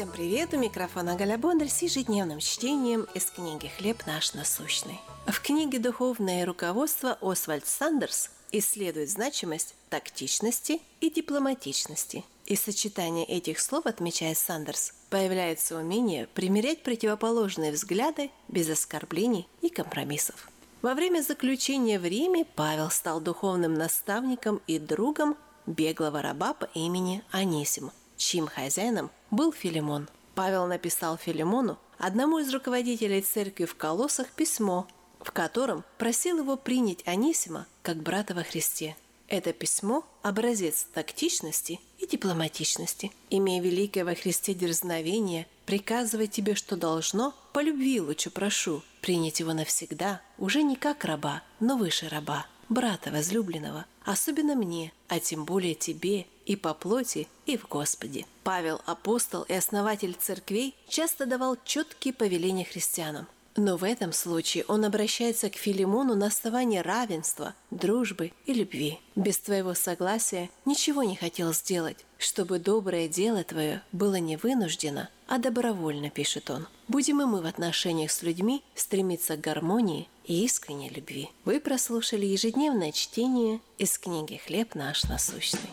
[0.00, 0.54] Всем привет!
[0.54, 4.98] У микрофона Галя Бондарь с ежедневным чтением из книги «Хлеб наш насущный».
[5.26, 12.24] В книге «Духовное руководство» Освальд Сандерс исследует значимость тактичности и дипломатичности.
[12.46, 20.48] И сочетание этих слов, отмечает Сандерс, появляется умение примерять противоположные взгляды без оскорблений и компромиссов.
[20.80, 25.36] Во время заключения в Риме Павел стал духовным наставником и другом
[25.66, 27.90] беглого раба по имени Анисим,
[28.20, 30.08] чьим хозяином был Филимон.
[30.34, 34.86] Павел написал Филимону, одному из руководителей церкви в Колоссах, письмо,
[35.20, 38.96] в котором просил его принять Анисима как брата во Христе.
[39.26, 47.34] Это письмо– образец тактичности и дипломатичности, имея великое во Христе дерзновение, приказывать тебе, что должно,
[47.52, 53.10] по любви лучше прошу, принять его навсегда, уже не как раба, но выше раба, брата
[53.10, 58.26] возлюбленного, особенно мне, а тем более тебе, и по плоти, и в Господе.
[58.42, 63.28] Павел, апостол и основатель церквей, часто давал четкие повеления христианам.
[63.54, 68.98] Но в этом случае он обращается к Филимону на основании равенства, дружбы и любви.
[69.14, 75.38] Без твоего согласия ничего не хотел сделать, чтобы доброе дело твое было не вынуждено, а
[75.38, 76.66] добровольно, пишет он.
[76.88, 81.30] Будем и мы в отношениях с людьми стремиться к гармонии и искренней любви.
[81.44, 85.70] Вы прослушали ежедневное чтение из книги «Хлеб наш насущный».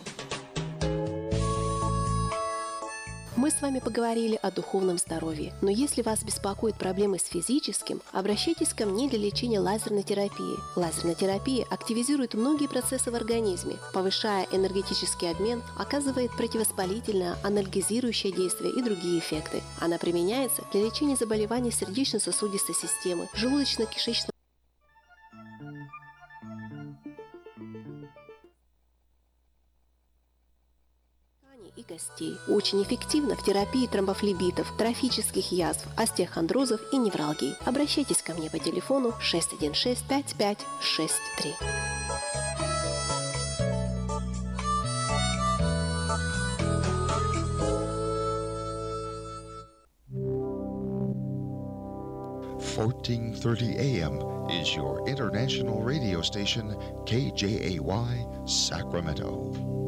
[3.38, 8.74] Мы с вами поговорили о духовном здоровье, но если вас беспокоят проблемы с физическим, обращайтесь
[8.74, 10.56] ко мне для лечения лазерной терапии.
[10.74, 18.82] Лазерная терапия активизирует многие процессы в организме, повышая энергетический обмен, оказывает противовоспалительное, анальгезирующее действие и
[18.82, 19.62] другие эффекты.
[19.78, 24.32] Она применяется для лечения заболеваний сердечно-сосудистой системы, желудочно-кишечного
[31.76, 32.36] и гостей.
[32.48, 37.54] Очень эффективно в терапии тромбофлебитов, трофических язв, остеохондрозов и невралгий.
[37.64, 41.54] Обращайтесь ко мне по телефону 616 5563.
[52.78, 59.87] Fourteen thirty AM is your international radio station KJAY Sacramento.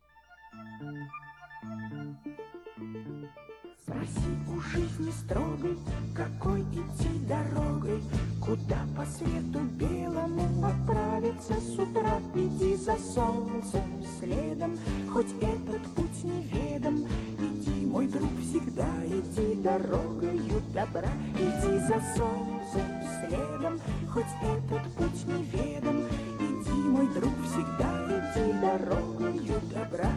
[4.01, 5.77] Спроси у жизни строгой,
[6.15, 8.01] какой идти дорогой,
[8.41, 12.19] Куда по свету белому отправиться с утра.
[12.33, 14.79] Иди за солнцем следом,
[15.13, 17.05] хоть этот путь неведом.
[17.39, 21.11] Иди, мой друг, всегда иди дорогою добра.
[21.35, 22.87] Иди за солнцем
[23.19, 23.79] следом,
[24.11, 26.01] хоть этот путь неведом.
[26.39, 30.11] Иди, мой друг, всегда иди дорогою добра.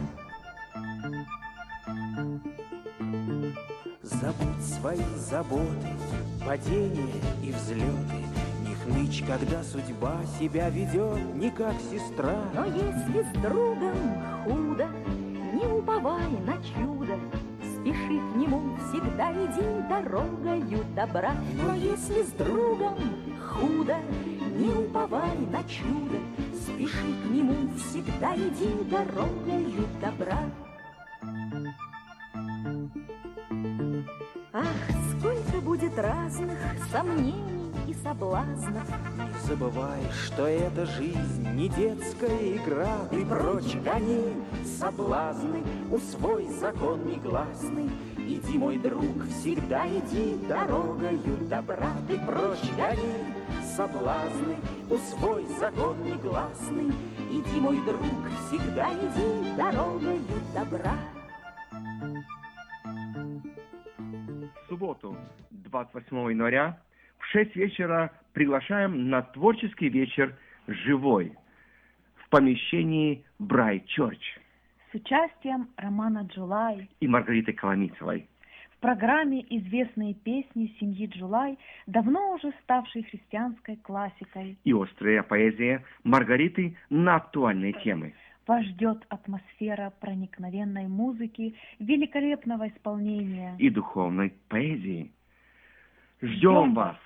[4.20, 5.88] Забудь свои заботы,
[6.46, 7.12] падения
[7.42, 8.22] и взлеты,
[8.62, 12.36] Не хнычь, когда судьба себя ведет не как сестра.
[12.54, 13.96] Но если с другом
[14.44, 14.86] худо,
[15.52, 17.18] не уповай на чудо,
[17.60, 21.34] Спеши к нему, всегда иди дорогою добра.
[21.54, 22.96] Но если с другом
[23.42, 23.96] худо,
[24.56, 26.18] не уповай на чудо,
[26.54, 30.38] Спеши к нему, всегда иди дорогою добра.
[36.94, 38.88] Сомнений и соблазнов,
[39.18, 43.08] Не забывай, что эта жизнь не детская игра.
[43.10, 44.32] И прочь гони
[44.78, 47.90] соблазны, усвой закон негласный.
[48.16, 51.90] Иди, мой друг, всегда иди дорогою добра.
[52.06, 53.12] Ты прочь гони
[53.76, 54.56] соблазны,
[54.88, 56.92] усвой закон негласный.
[57.28, 58.04] Иди, мой друг,
[58.46, 60.22] всегда иди дорогою
[60.54, 60.94] добра.
[64.64, 65.16] В субботу,
[65.74, 66.78] 28 января,
[67.18, 70.36] в 6 вечера приглашаем на творческий вечер
[70.68, 71.32] «Живой»
[72.14, 74.38] в помещении Брайт Чорч
[74.92, 76.88] с участием Романа Джулай.
[77.00, 78.28] и Маргариты Коломицевой.
[78.76, 81.58] В программе известные песни семьи Джулай,
[81.88, 84.56] давно уже ставшей христианской классикой.
[84.62, 88.14] и острая поэзия Маргариты на актуальные темы.
[88.46, 93.56] Вас ждет атмосфера проникновенной музыки, великолепного исполнения.
[93.58, 95.10] и духовной поэзии.
[96.22, 96.96] Ждем вас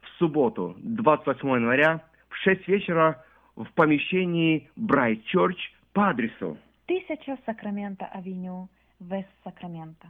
[0.00, 3.24] в субботу, 28 января, в 6 вечера
[3.56, 5.58] в помещении Брайт Church
[5.92, 8.68] по адресу 1000 Сакраменто-авеню,
[9.00, 10.08] Вест Сакраменто.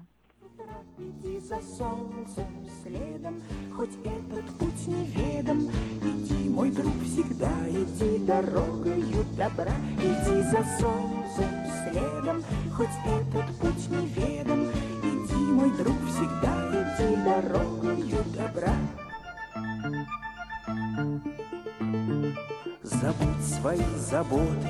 [0.99, 2.45] Иди за солнцем
[2.83, 3.41] следом,
[3.75, 5.59] хоть этот путь неведом.
[6.03, 9.73] Иди, мой друг, всегда иди дорогою добра.
[9.99, 11.51] Иди за солнцем
[11.83, 14.94] следом, хоть этот путь неведом.
[15.55, 18.75] Мой друг, всегда иди дорогою добра.
[22.83, 24.69] Забудь свои заботы,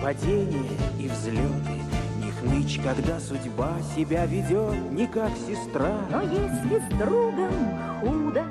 [0.00, 0.70] падения
[1.00, 1.82] и взлеты.
[2.22, 5.98] Не хнычь, когда судьба себя ведет не как сестра.
[6.12, 7.52] Но если с другом
[8.00, 8.44] худо,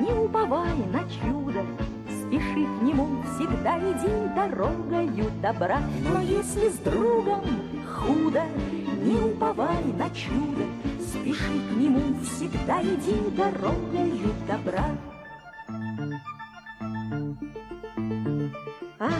[0.00, 1.62] не уповай на чудо,
[2.30, 5.82] Спеши к нему, всегда иди дорогою добра.
[6.00, 7.42] Но если с другом
[7.84, 8.42] худо,
[9.02, 10.64] не уповай на чудо,
[11.20, 14.96] Спеши к нему, всегда иди дорогою добра.
[18.98, 19.12] Ах,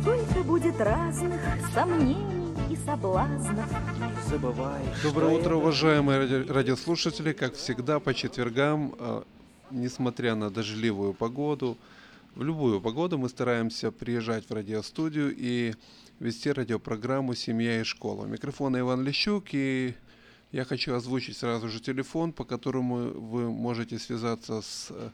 [0.00, 1.40] сколько будет разных
[1.72, 3.70] сомнений и соблазнов.
[3.98, 7.32] Не забывай, Доброе утро, это- уважаемые ради- радиослушатели.
[7.32, 9.22] Как всегда, по четвергам, э,
[9.70, 11.76] несмотря на дождливую погоду,
[12.34, 15.74] в любую погоду мы стараемся приезжать в радиостудию и
[16.20, 18.22] вести радиопрограмму «Семья и школа».
[18.24, 19.94] У микрофона Иван Лещук, и
[20.56, 25.10] я хочу озвучить сразу же телефон, по которому вы можете связаться с, э,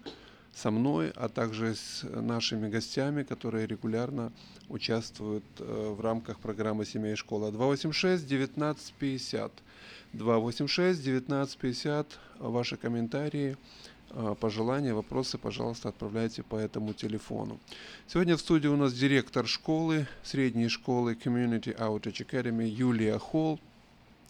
[0.54, 4.32] со мной, а также с нашими гостями, которые регулярно
[4.68, 7.50] участвуют э, в рамках программы «Семья и школа».
[7.50, 9.50] 286-1950.
[10.12, 12.06] 286-1950.
[12.38, 13.56] Ваши комментарии,
[14.10, 17.58] э, пожелания, вопросы, пожалуйста, отправляйте по этому телефону.
[18.06, 23.58] Сегодня в студии у нас директор школы, средней школы Community Outreach Academy Юлия Холл.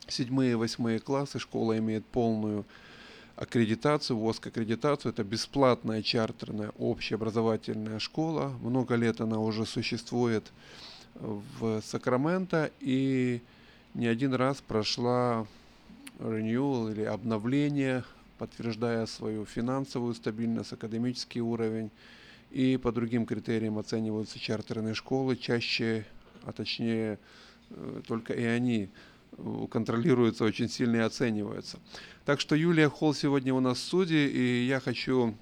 [0.08, 2.64] Седьмые и восьмые классы школа имеет полную
[3.36, 5.12] аккредитацию, ВОСК аккредитацию.
[5.12, 8.52] Это бесплатная чартерная общеобразовательная школа.
[8.62, 10.52] Много лет она уже существует
[11.14, 13.40] в Сакраменто и
[13.94, 15.46] не один раз прошла
[16.18, 18.04] renewal или обновление,
[18.38, 21.90] подтверждая свою финансовую стабильность, академический уровень.
[22.50, 26.04] И по другим критериям оцениваются чартерные школы чаще,
[26.44, 27.18] а точнее
[27.70, 28.90] э, только и они
[29.38, 31.78] э, контролируются очень сильно и оцениваются.
[32.24, 35.34] Так что Юлия Холл сегодня у нас в студии, и я хочу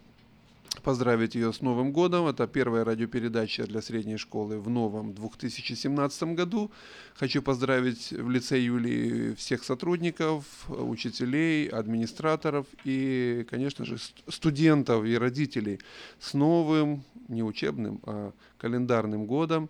[0.83, 2.27] поздравить ее с Новым годом.
[2.27, 6.71] Это первая радиопередача для средней школы в новом 2017 году.
[7.15, 15.19] Хочу поздравить в лице Юлии всех сотрудников, учителей, администраторов и, конечно же, ст- студентов и
[15.19, 15.81] родителей
[16.19, 19.69] с новым, не учебным, а календарным годом.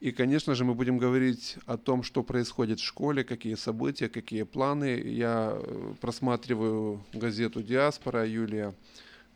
[0.00, 4.42] И, конечно же, мы будем говорить о том, что происходит в школе, какие события, какие
[4.42, 5.00] планы.
[5.00, 8.74] Я э, просматриваю газету «Диаспора», Юлия,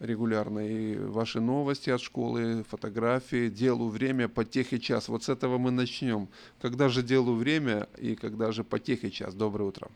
[0.01, 5.09] регулярно, и ваши новости от школы, фотографии, делу время, потехи час.
[5.09, 6.29] Вот с этого мы начнем.
[6.61, 9.35] Когда же делу время и когда же потехи час?
[9.35, 9.89] Доброе утро.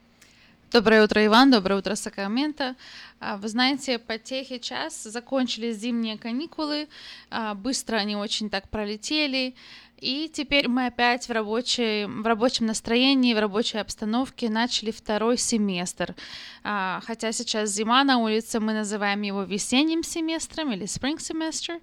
[0.75, 1.53] Доброе утро, Иван.
[1.53, 2.75] Доброе утро, Сакраменто.
[3.21, 6.89] А, Вы знаете, потехи час, закончились зимние каникулы,
[7.31, 9.55] а, быстро они очень так пролетели,
[10.01, 16.15] и теперь мы опять в, рабочей, в рабочем настроении, в рабочей обстановке начали второй семестр.
[16.63, 21.81] А, Хотя сейчас зима на улице, мы называем его весенним семестром или spring semester.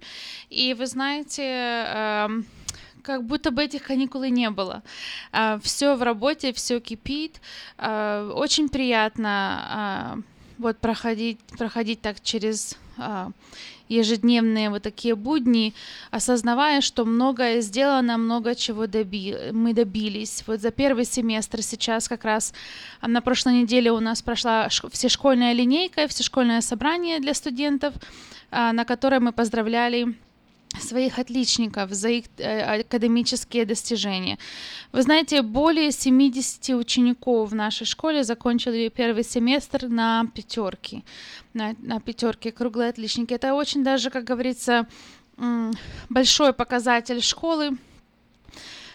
[0.50, 2.46] И вы знаете, эм,
[3.02, 4.82] как будто бы этих каникул и не было.
[5.62, 7.40] все в работе, все кипит.
[7.78, 10.18] А, очень приятно а,
[10.58, 12.81] вот проходить, проходить так через а,
[13.92, 15.74] ежедневные вот такие будни,
[16.10, 20.44] осознавая, что многое сделано, много чего доби- мы добились.
[20.46, 22.54] Вот за первый семестр сейчас как раз
[23.00, 27.94] а, на прошлой неделе у нас прошла всешкольная линейка, всешкольное собрание для студентов,
[28.50, 30.14] а, на которое мы поздравляли
[30.80, 34.38] своих отличников за их э, академические достижения.
[34.92, 41.04] Вы знаете, более 70 учеников в нашей школе закончили первый семестр на пятерки,
[41.54, 43.34] на, на пятерки, круглые отличники.
[43.34, 44.86] Это очень даже, как говорится,
[46.08, 47.76] большой показатель школы,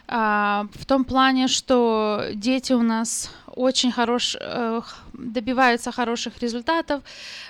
[0.08, 4.82] а, в том плане, что дети у нас очень хорош, э,
[5.18, 7.04] добиваются хороших результатов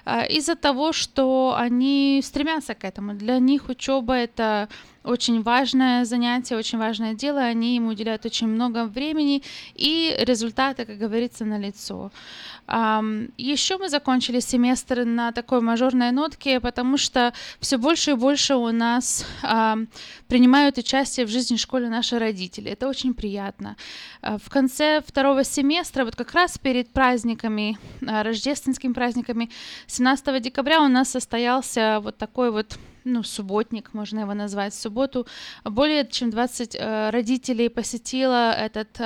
[0.06, 3.14] а, из-за того, что они стремятся к этому.
[3.14, 4.69] Для них учеба это
[5.03, 9.41] очень важное занятие, очень важное дело, они ему уделяют очень много времени,
[9.76, 12.11] и результаты, как говорится, на лицо.
[12.68, 18.72] Еще мы закончили семестр на такой мажорной нотке, потому что все больше и больше у
[18.72, 19.26] нас
[20.27, 22.72] принимают участие в жизни школы наши родители.
[22.72, 23.76] Это очень приятно.
[24.22, 29.49] А, В конце второго семестра, вот как раз перед праздниками, а, рождественскими праздниками,
[29.88, 35.26] 17 декабря у нас состоялся вот такой вот ну, субботник, можно его назвать, в субботу
[35.64, 38.99] более чем 20 э, родителей посетило этот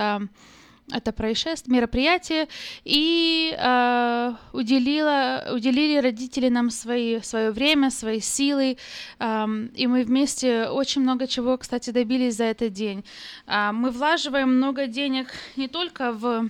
[0.91, 2.47] это происшествие, мероприятие,
[2.84, 8.77] и э, уделила, уделили родители нам свои, свое время, свои силы,
[9.19, 9.45] э,
[9.76, 13.03] и мы вместе очень много чего, кстати, добились за этот день.
[13.47, 16.49] Э, мы влаживаем много денег не только в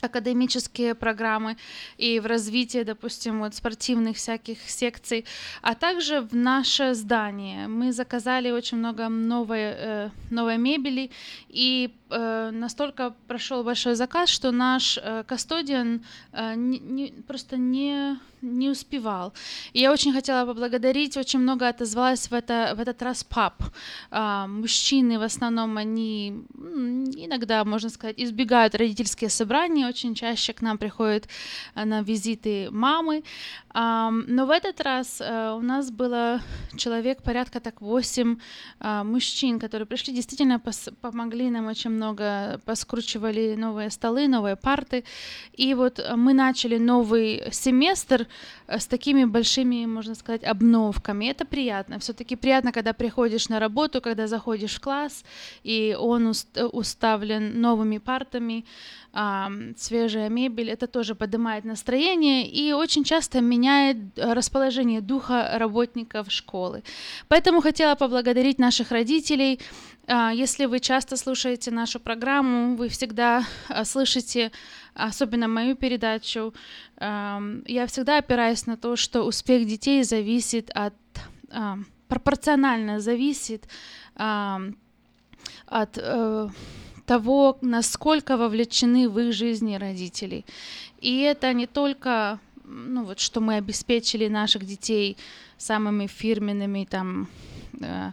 [0.00, 1.56] академические программы
[1.96, 5.24] и в развитие, допустим, вот спортивных всяких секций,
[5.62, 7.68] а также в наше здание.
[7.68, 11.10] Мы заказали очень много новой, э, новой мебели,
[11.48, 18.18] и э, настолько прошел большой заказ, что наш э, кастодиан э, не, не, просто не
[18.42, 19.32] не успевал.
[19.72, 23.62] И я очень хотела поблагодарить, очень много отозвалась в, это, в этот раз пап.
[24.10, 26.44] А, мужчины в основном, они
[27.16, 31.28] иногда, можно сказать, избегают родительские собрания, очень чаще к нам приходят
[31.74, 33.22] а, на визиты мамы.
[33.80, 36.40] Но в этот раз а, у нас было
[36.76, 38.36] человек, порядка так 8
[38.80, 40.60] а, мужчин, которые пришли, действительно
[41.00, 45.04] помогли нам очень много, поскручивали новые столы, новые парты.
[45.52, 48.26] И вот мы начали новый семестр
[48.66, 51.26] с такими большими, можно сказать, обновками.
[51.26, 52.00] Это приятно.
[52.00, 55.24] Все-таки приятно, когда приходишь на работу, когда заходишь в класс,
[55.62, 56.32] и он
[56.72, 58.64] уставлен новыми партами,
[59.76, 60.68] свежая мебель.
[60.70, 66.82] Это тоже поднимает настроение и очень часто меняет расположение духа работников школы.
[67.28, 69.60] Поэтому хотела поблагодарить наших родителей.
[70.06, 74.50] А, если вы часто слушаете нашу программу, вы всегда а, слышите
[74.94, 76.52] особенно мою передачу,
[77.00, 80.94] я всегда опираюсь на то, что успех детей зависит от,
[82.08, 83.68] пропорционально зависит
[84.16, 86.48] от э,
[87.06, 90.44] того, насколько вовлечены в их жизни родители.
[91.00, 95.16] И это не только, ну вот, что мы обеспечили наших детей
[95.56, 97.28] самыми фирменными там
[97.80, 98.12] э,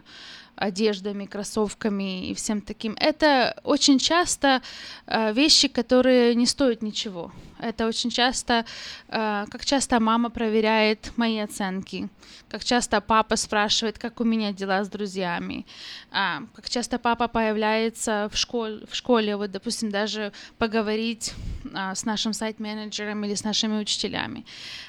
[0.56, 2.96] одеждами, кроссовками и всем таким.
[2.98, 4.62] Это очень часто
[5.06, 7.30] э, вещи, которые не стоят ничего.
[7.60, 8.64] Это очень часто,
[9.08, 12.08] э, как часто мама проверяет мои оценки,
[12.48, 15.66] как часто папа спрашивает, как у меня дела с друзьями,
[16.10, 21.34] а, как часто папа появляется в школе, в школе вот, допустим, даже поговорить
[21.74, 24.44] а, с нашим сайт-менеджером или с нашими учителями.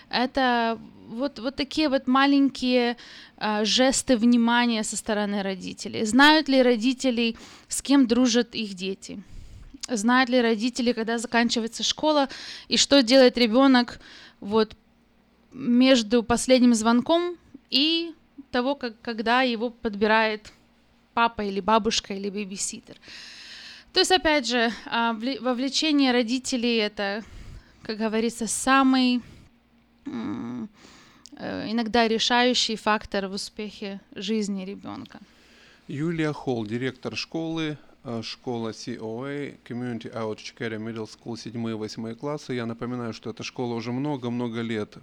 [0.10, 2.98] Это вот, вот такие вот маленькие
[3.38, 6.06] а, жесты внимания со стороны родителей.
[6.06, 7.36] Знают ли родители,
[7.68, 9.22] с кем дружат их дети?
[9.90, 12.28] Знают ли родители, когда заканчивается школа,
[12.68, 14.00] и что делает ребенок
[14.40, 14.76] вот
[15.54, 17.38] между последним звонком
[17.70, 18.14] и
[18.52, 20.52] того, как, когда его подбирает
[21.14, 22.98] папа или бабушка или бибиситер.
[23.94, 27.24] То есть, опять же, а, вовлечение родителей это,
[27.84, 29.22] как говорится, самый
[30.08, 30.68] Э,
[31.40, 35.20] иногда решающий фактор в успехе жизни ребенка.
[35.88, 42.16] Юлия Холл, директор школы, э, школа COA, Community Outreach Care Middle School 7 и 8
[42.16, 42.54] классы.
[42.54, 44.98] Я напоминаю, что эта школа уже много-много лет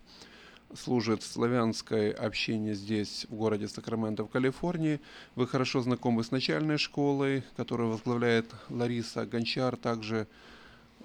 [0.75, 5.01] служит славянской общине здесь, в городе Сакраменто, в Калифорнии.
[5.37, 10.27] Вы хорошо знакомы с начальной школой, которую возглавляет Лариса Гончар, также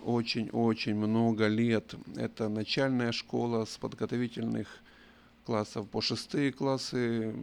[0.03, 1.93] очень-очень много лет.
[2.15, 4.67] Это начальная школа с подготовительных
[5.49, 7.33] классов по шестые классы,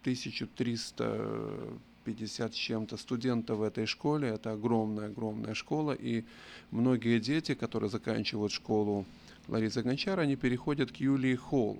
[0.00, 4.30] 1350 с чем-то студентов в этой школе.
[4.30, 5.92] Это огромная-огромная школа.
[5.92, 6.24] И
[6.72, 9.06] многие дети, которые заканчивают школу
[9.46, 11.78] Ларисы Гончар, они переходят к Юлии Холл.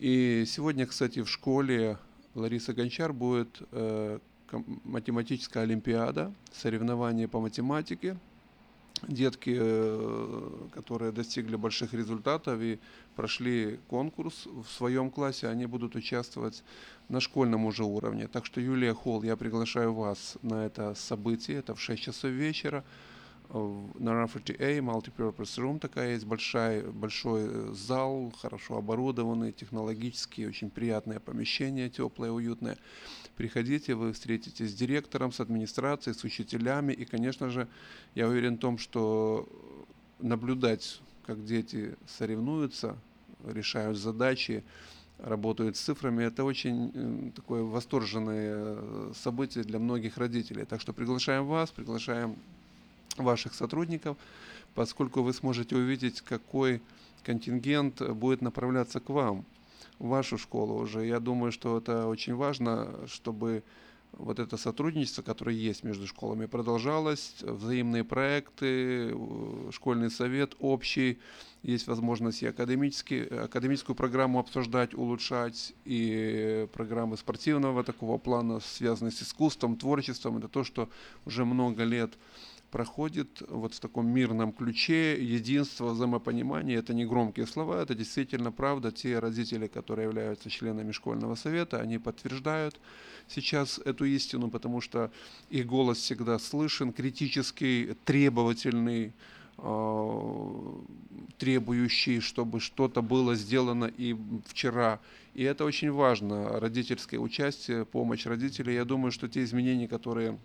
[0.00, 1.96] И сегодня, кстати, в школе
[2.34, 4.18] Лариса Гончар будет э,
[4.82, 8.16] математическая олимпиада, соревнования по математике
[9.02, 12.78] детки, э, которые достигли больших результатов и
[13.16, 16.62] прошли конкурс в своем классе, они будут участвовать
[17.08, 18.28] на школьном уже уровне.
[18.28, 22.84] Так что, Юлия Холл, я приглашаю вас на это событие, это в 6 часов вечера
[23.50, 30.70] на Rafferty A, Multipurpose Room такая есть, большой, большой э, зал, хорошо оборудованный, технологически, очень
[30.70, 32.78] приятное помещение, теплое, уютное.
[33.36, 37.68] Приходите, вы встретитесь с директором, с администрацией, с учителями, и, конечно же,
[38.14, 39.48] я уверен в том, что
[40.20, 42.96] наблюдать, как дети соревнуются,
[43.44, 44.64] решают задачи,
[45.18, 50.64] работают с цифрами, это очень такое восторженное э, событие для многих родителей.
[50.64, 52.36] Так что приглашаем вас, приглашаем
[53.16, 54.16] ваших сотрудников,
[54.74, 56.82] поскольку вы сможете увидеть, какой
[57.22, 59.44] контингент будет направляться к вам,
[59.98, 61.06] в вашу школу уже.
[61.06, 63.62] Я думаю, что это очень важно, чтобы
[64.18, 67.34] вот это сотрудничество, которое есть между школами, продолжалось.
[67.40, 69.14] Взаимные проекты,
[69.72, 71.18] школьный совет общий,
[71.62, 79.22] есть возможность и академический, академическую программу обсуждать, улучшать, и программы спортивного такого плана, связанные с
[79.22, 80.38] искусством, творчеством.
[80.38, 80.88] Это то, что
[81.24, 82.12] уже много лет
[82.74, 86.78] проходит вот в таком мирном ключе, единство, взаимопонимание.
[86.78, 88.90] Это не громкие слова, это действительно правда.
[88.90, 92.80] Те родители, которые являются членами школьного совета, они подтверждают
[93.28, 95.12] сейчас эту истину, потому что
[95.50, 99.12] их голос всегда слышен, критический, требовательный,
[99.58, 100.72] э,
[101.38, 104.98] требующий, чтобы что-то было сделано и вчера.
[105.34, 108.74] И это очень важно, родительское участие, помощь родителей.
[108.74, 110.38] Я думаю, что те изменения, которые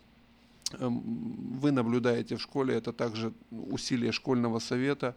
[0.80, 5.16] вы наблюдаете в школе, это также усилия школьного совета,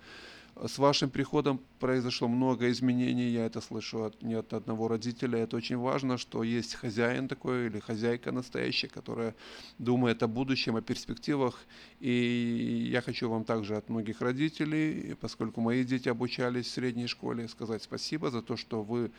[0.55, 5.39] с вашим приходом произошло много изменений, я это слышу от, не от одного родителя.
[5.39, 9.35] Это очень важно, что есть хозяин такой или хозяйка настоящая, которая
[9.79, 11.59] думает о будущем, о перспективах.
[12.01, 17.49] И я хочу вам также от многих родителей, поскольку мои дети обучались в средней школе,
[17.49, 19.11] сказать спасибо за то, что вы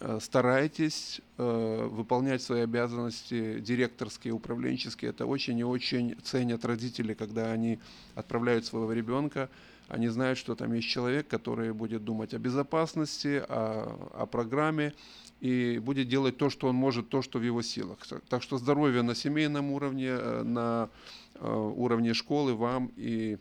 [0.00, 5.10] э, стараетесь э, выполнять свои обязанности директорские, управленческие.
[5.10, 7.78] Это очень и очень ценят родители, когда они
[8.14, 9.48] отправляют своего ребенка
[9.90, 14.94] они знают, что там есть человек, который будет думать о безопасности, о, о программе
[15.40, 17.98] и будет делать то, что он может, то, что в его силах.
[18.28, 20.90] Так что здоровье на семейном уровне, э, на
[21.34, 23.38] э, уровне школы вам и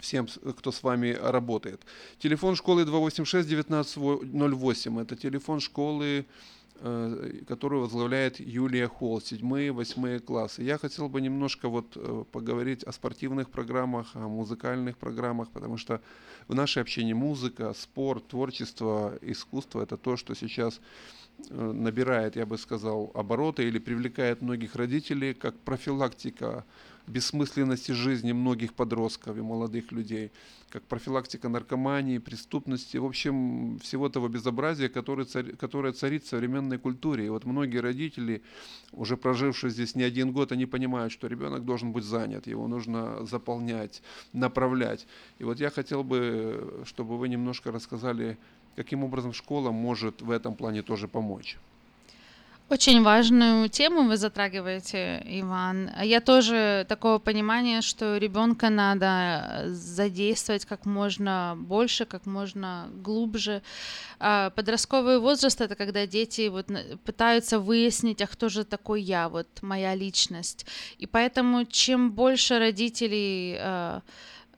[0.00, 1.82] всем, кто с вами работает.
[2.18, 5.02] Телефон школы 286-1908.
[5.02, 6.24] Это телефон школы
[6.80, 10.62] Э, которую возглавляет Юлия Холл, седьмые, восьмые классы.
[10.62, 16.00] Я хотел бы немножко вот э, поговорить о спортивных программах, о музыкальных программах, потому что
[16.46, 20.80] в нашей общине музыка, спорт, творчество, искусство– это то, что сейчас
[21.50, 26.64] э, набирает, я бы сказал, обороты или привлекает многих родителей как профилактика
[27.08, 30.30] бессмысленности жизни многих подростков и молодых людей,
[30.70, 36.78] как профилактика наркомании, преступности, в общем, всего того безобразия, которое, цари, которое царит в современной
[36.78, 37.26] культуре.
[37.26, 38.42] И вот многие родители,
[38.92, 43.24] уже прожившие здесь не один год, они понимают, что ребенок должен быть занят, его нужно
[43.24, 44.02] заполнять,
[44.32, 45.06] направлять.
[45.38, 48.36] И вот я хотел бы, чтобы вы немножко рассказали,
[48.76, 51.58] каким образом школа может в этом плане тоже помочь.
[52.70, 55.90] Очень важную тему вы затрагиваете, Иван.
[56.02, 63.62] Я тоже такого понимания, что ребенка надо задействовать как можно больше, как можно глубже.
[64.18, 66.66] А подростковый возраст это когда дети вот
[67.04, 70.66] пытаются выяснить, а кто же такой я, вот моя личность.
[70.98, 74.00] И поэтому чем больше родителей э,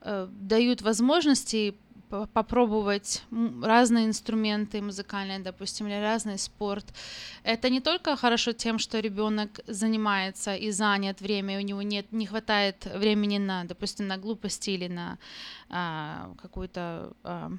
[0.01, 1.77] э, дают возможности
[2.33, 3.23] попробовать
[3.63, 6.85] разные инструменты музыкальные, допустим, или разный спорт.
[7.45, 12.27] Это не только хорошо тем, что ребенок занимается и занят время, у него нет, не
[12.27, 15.19] хватает времени на, допустим, на глупости или на
[15.69, 17.53] а, какую-то а,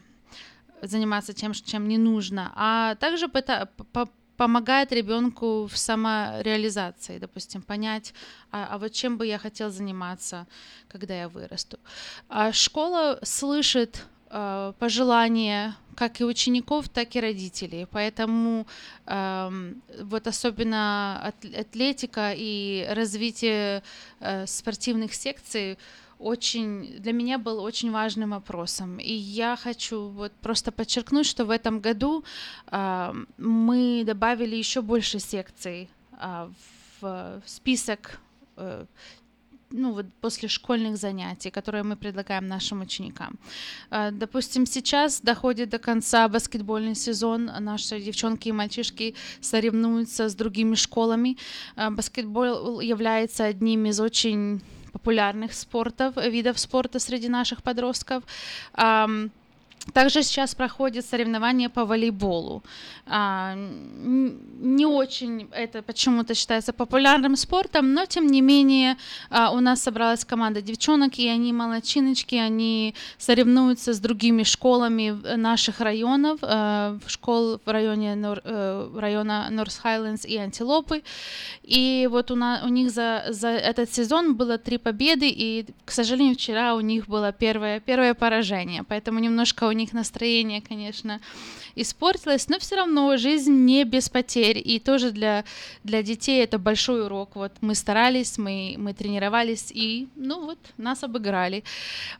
[0.82, 8.14] заниматься тем, чем не нужно, а также пыта, по, помогает ребенку в самореализации, допустим, понять,
[8.52, 10.48] а, а вот чем бы я хотел заниматься,
[10.88, 11.78] когда я вырасту.
[12.28, 17.86] А школа слышит э, пожелания как и учеников, так и родителей.
[17.92, 18.66] Поэтому
[19.06, 23.84] э, вот особенно атлетика и развитие
[24.20, 25.78] э, спортивных секций
[26.22, 29.00] очень для меня был очень важным вопросом.
[29.00, 32.24] И я хочу вот просто подчеркнуть, что в этом году
[32.72, 35.90] э, мы добавили еще больше секций
[36.20, 36.50] э,
[37.02, 38.20] в список
[38.58, 38.86] э,
[39.72, 43.38] ну, вот после школьных занятий, которые мы предлагаем нашим ученикам.
[43.90, 50.76] А, допустим, сейчас доходит до конца баскетбольный сезон, наши девчонки и мальчишки соревнуются с другими
[50.76, 51.38] школами.
[51.76, 54.62] А, баскетбол является одним из очень
[54.92, 58.24] популярных спортов, видов спорта среди наших подростков.
[59.94, 62.64] Также сейчас проходит соревнование по волейболу.
[63.08, 68.98] А, не очень это почему-то считается популярным спортом, но тем не менее
[69.32, 75.80] а, у нас собралась команда девчонок, и они молодчиночки, они соревнуются с другими школами наших
[75.80, 81.02] районов, а, школ в районе а, района Норс Хайлендс и Антилопы.
[81.64, 85.92] И вот у, на, у них за, за этот сезон было три победы, и, к
[85.92, 91.22] сожалению, вчера у них было первое, первое поражение, поэтому немножко у них настроение, конечно,
[91.76, 95.44] испортилось, но все равно жизнь не без потерь, и тоже для,
[95.84, 97.36] для детей это большой урок.
[97.36, 101.64] Вот мы старались, мы, мы тренировались, и, ну вот, нас обыграли.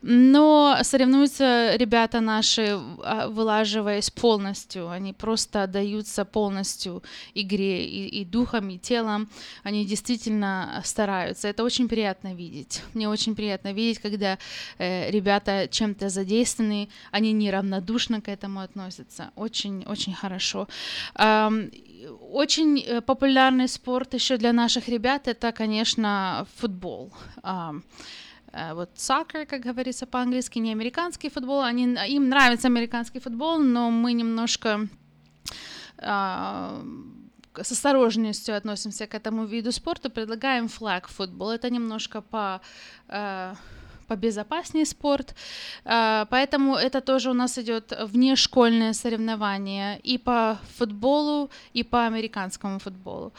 [0.02, 7.04] Но соревнуются ребята наши, а, вылаживаясь полностью, они просто отдаются полностью
[7.34, 9.30] игре и, и духом, и телом,
[9.64, 11.48] они действительно стараются.
[11.48, 12.82] Это очень приятно видеть.
[12.94, 14.38] Мне очень приятно видеть, когда
[14.78, 19.32] э, ребята чем-то задействованы, они неравнодушно к этому относятся.
[19.42, 20.68] Очень, очень хорошо.
[22.34, 27.12] Очень э, популярный спорт еще для наших ребят это, конечно, футбол.
[27.44, 31.62] Э, вот soccer, как говорится по-английски, не американский футбол.
[31.62, 34.88] Они, им нравится американский футбол, но мы немножко
[35.98, 36.84] э,
[37.62, 41.50] с осторожностью относимся к этому виду спорта, предлагаем флаг футбол.
[41.50, 42.62] Это немножко по
[43.08, 43.56] э,
[44.12, 45.34] побезопаснее спорт.
[45.86, 52.80] А, поэтому это тоже у нас идет внешкольное соревнование и по футболу, и по американскому
[52.80, 53.32] футболу.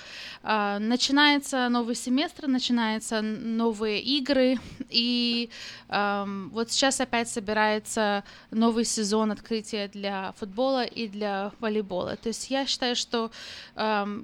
[0.43, 4.59] А, начинается новый семестр, начинаются новые игры,
[4.89, 5.51] и
[5.89, 12.17] вот сейчас опять собирается новый сезон открытия для футбола и для волейбола.
[12.17, 13.31] То есть я считаю, что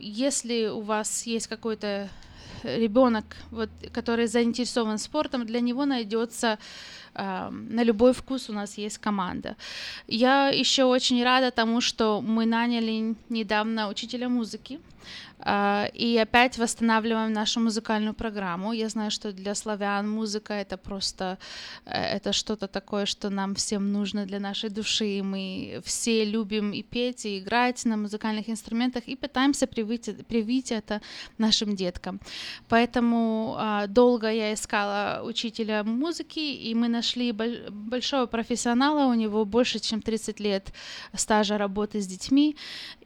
[0.01, 2.09] если у вас есть какой-то
[2.62, 6.59] ребенок, вот, который заинтересован спортом, для него найдется
[7.14, 9.56] на любой вкус у нас есть команда.
[10.06, 14.80] Я еще очень рада тому, что мы наняли недавно учителя музыки.
[15.40, 18.72] А, и опять восстанавливаем нашу музыкальную программу.
[18.72, 21.39] Я знаю, что для славян музыка это просто
[21.86, 25.18] э, это что-то такое, что нам всем нужно для нашей души.
[25.18, 30.72] И мы все любим и петь, и играть на музыкальных инструментах, и пытаемся привить, привить
[30.72, 31.01] это
[31.39, 32.20] нашим деткам.
[32.68, 39.79] Поэтому а, долго я искала учителя музыки, и мы нашли большого профессионала, у него больше,
[39.79, 40.73] чем 30 лет
[41.15, 42.57] стажа работы с детьми.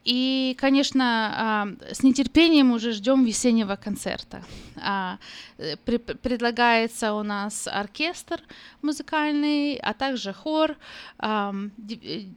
[0.05, 4.43] И, конечно, а, с нетерпением уже ждем весеннего концерта.
[4.77, 5.19] А,
[5.59, 8.41] э, предлагается у нас оркестр
[8.83, 10.77] музыкальный, а также хор.
[11.21, 11.53] Э,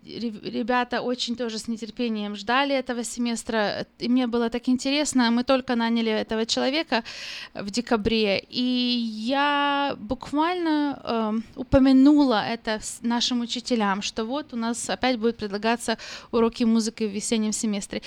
[0.05, 3.87] ребята очень тоже с нетерпением ждали этого семестра.
[3.97, 7.03] И мне было так интересно, мы только наняли этого человека
[7.55, 15.37] в декабре, и я буквально упомянула это нашим учителям, что вот у нас опять будет
[15.37, 15.97] предлагаться
[16.31, 18.01] уроки музыки в весеннем семестре.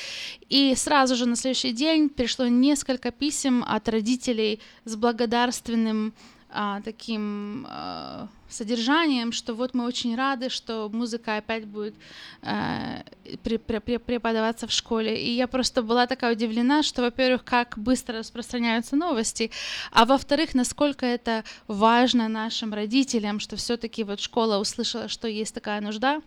[0.49, 6.15] И сразу же на следующий день пришло несколько писем от родителей с благодарственным
[6.51, 11.95] а, таким а, содержанием, что вот мы очень рады, что музыка опять будет
[12.43, 13.03] а,
[13.45, 15.23] преподаваться в школе.
[15.23, 19.51] И я просто была такая удивлена, что, во-первых, как быстро распространяются новости,
[19.93, 25.83] а во-вторых, насколько это важно нашим родителям, что все-таки вот школа услышала, что есть такая
[25.83, 26.23] нужда,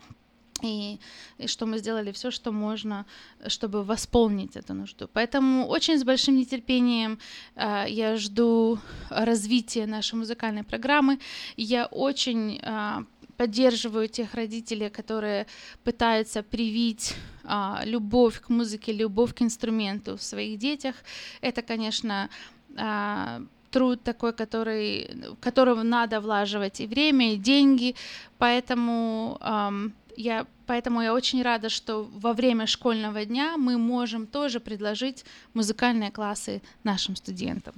[0.63, 0.99] и,
[1.37, 3.05] и что мы сделали все, что можно,
[3.47, 5.07] чтобы восполнить эту нужду.
[5.13, 7.19] Поэтому очень с большим нетерпением
[7.55, 8.79] э, я жду
[9.09, 11.19] развития нашей музыкальной программы.
[11.57, 13.05] Я очень э,
[13.37, 15.45] поддерживаю тех родителей, которые
[15.83, 20.95] пытаются привить э, любовь к музыке, любовь к инструменту в своих детях.
[21.41, 22.29] Это, конечно,
[22.77, 25.09] э, труд такой, который,
[25.39, 27.95] которого надо влаживать и время, и деньги.
[28.37, 34.59] Поэтому эм, я, поэтому я очень рада, что во время школьного дня мы можем тоже
[34.59, 37.73] предложить музыкальные классы нашим студентам.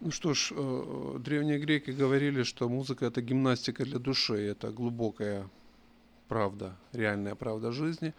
[0.00, 5.48] Ну что ж, э, древние греки говорили, что музыка это гимнастика для души, это глубокая
[6.28, 8.12] правда, реальная правда жизни.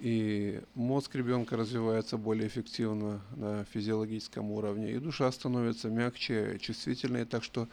[0.00, 7.24] И мозг ребенка развивается более эффективно на физиологическом уровне, и душа становится мягче, чувствительнее.
[7.24, 7.68] Так что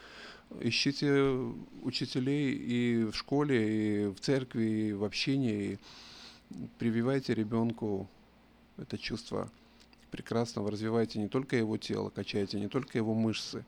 [0.60, 1.36] ищите
[1.82, 5.78] учителей и в школе, и в церкви, и в общении,
[6.50, 8.08] и прививайте ребенку
[8.76, 9.50] это чувство
[10.10, 13.64] прекрасного, развивайте не только его тело, качайте не только его мышцы,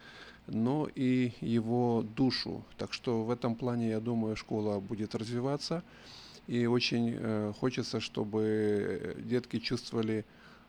[0.47, 2.65] но и его душу.
[2.77, 5.83] Так что в этом плане, я думаю, школа будет развиваться.
[6.47, 10.25] И очень э, хочется, чтобы детки чувствовали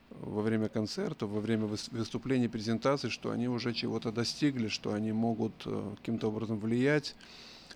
[0.09, 5.53] во время концерта, во время выступлений, презентаций, что они уже чего-то достигли, что они могут
[5.65, 7.15] э, каким-то образом влиять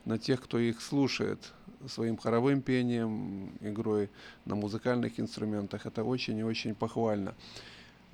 [0.06, 1.54] на тех, кто их слушает
[1.88, 4.10] своим хоровым пением, игрой
[4.46, 5.86] на музыкальных инструментах.
[5.86, 7.36] Это очень и очень похвально.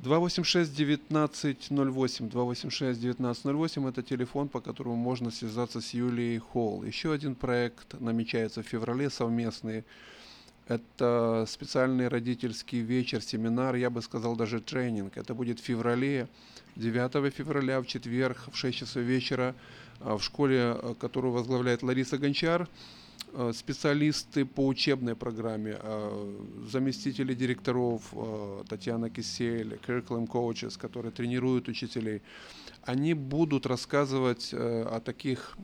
[0.03, 6.83] 286-1908, 286-1908 это телефон, по которому можно связаться с Юлией Холл.
[6.83, 9.83] Еще один проект намечается в феврале совместный
[10.69, 15.17] это специальный родительский вечер, семинар, я бы сказал даже тренинг.
[15.17, 16.27] Это будет в феврале,
[16.75, 19.55] 9 февраля, в четверг, в 6 часов вечера,
[19.99, 22.69] а, в школе, а, которую возглавляет Лариса Гончар.
[23.31, 31.67] э, специалисты по учебной программе, э, заместители директоров э, Татьяна Кисель, curriculum coaches, которые тренируют
[31.67, 32.21] учителей,
[32.83, 35.55] они будут рассказывать о таких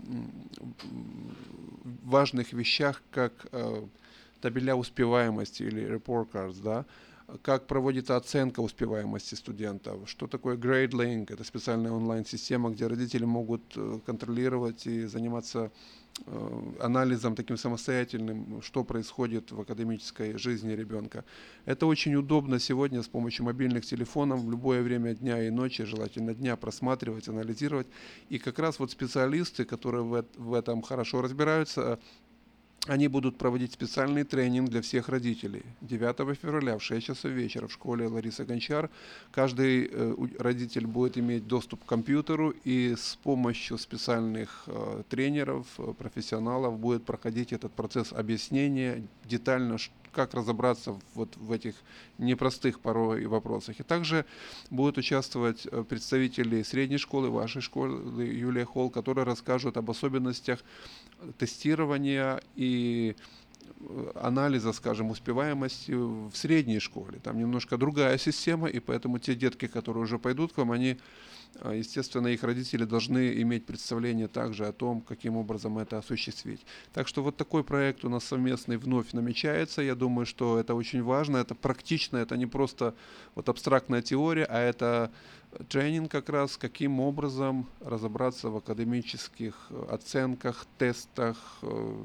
[2.04, 3.34] важных вещах, как
[4.46, 6.86] табеля успеваемости или report cards, да,
[7.42, 14.00] как проводится оценка успеваемости студентов, что такое GradeLink, это специальная онлайн-система, где родители могут э,
[14.06, 15.72] контролировать и заниматься
[16.28, 21.26] э, анализом таким самостоятельным, что происходит в академической жизни ребенка.
[21.66, 26.36] Это очень удобно сегодня с помощью мобильных телефонов в любое время дня и ночи, желательно
[26.36, 27.88] дня, просматривать, анализировать.
[28.30, 31.98] И как раз вот специалисты, которые в, в этом хорошо разбираются,
[32.88, 35.64] они будут проводить специальный тренинг для всех родителей.
[35.82, 38.90] 9 февраля в 6 часов вечера в школе Лариса Гончар
[39.32, 45.94] каждый э, родитель будет иметь доступ к компьютеру и с помощью специальных э, тренеров, э,
[45.98, 49.78] профессионалов будет проходить этот процесс объяснения детально,
[50.12, 51.76] как разобраться вот в этих
[52.18, 53.80] непростых порой вопросах.
[53.80, 54.26] И также
[54.70, 60.64] будут участвовать представители средней школы, вашей школы, Юлия Холл, которые расскажут об особенностях
[61.38, 63.16] тестирования и
[63.80, 67.20] э, анализа, скажем, успеваемости в средней школе.
[67.24, 70.98] Там немножко другая система, и поэтому те детки, которые уже пойдут к вам, они
[71.64, 76.66] естественно, их родители должны иметь представление также о том, каким образом это осуществить.
[76.94, 79.82] Так что вот такой проект у нас совместный вновь намечается.
[79.82, 82.94] Я думаю, что это очень важно, это практично, это не просто
[83.36, 85.12] вот абстрактная теория, а это
[85.70, 92.04] тренинг как раз, каким образом разобраться в академических оценках, тестах, э,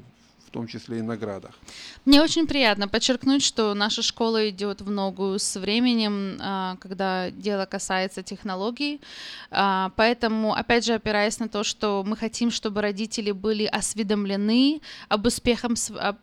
[0.51, 1.51] в том числе и наградах.
[2.03, 7.65] Мне очень приятно подчеркнуть, что наша школа идет в ногу с временем, а, когда дело
[7.65, 8.99] касается технологий.
[9.49, 15.25] А, поэтому, опять же, опираясь на то, что мы хотим, чтобы родители были осведомлены об,
[15.25, 15.71] успехах,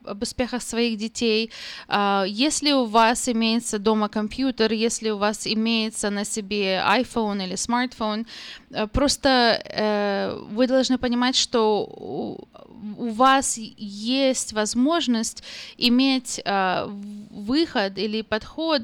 [0.04, 1.50] об успехах своих детей.
[1.88, 7.56] А, если у вас имеется дома компьютер, если у вас имеется на себе iPhone или
[7.56, 8.26] смартфон,
[8.70, 9.28] э, просто
[9.64, 11.84] э, вы должны понимать, что
[12.98, 14.17] у вас есть
[14.52, 15.42] возможность
[15.78, 16.86] иметь э,
[17.30, 18.82] выход или подход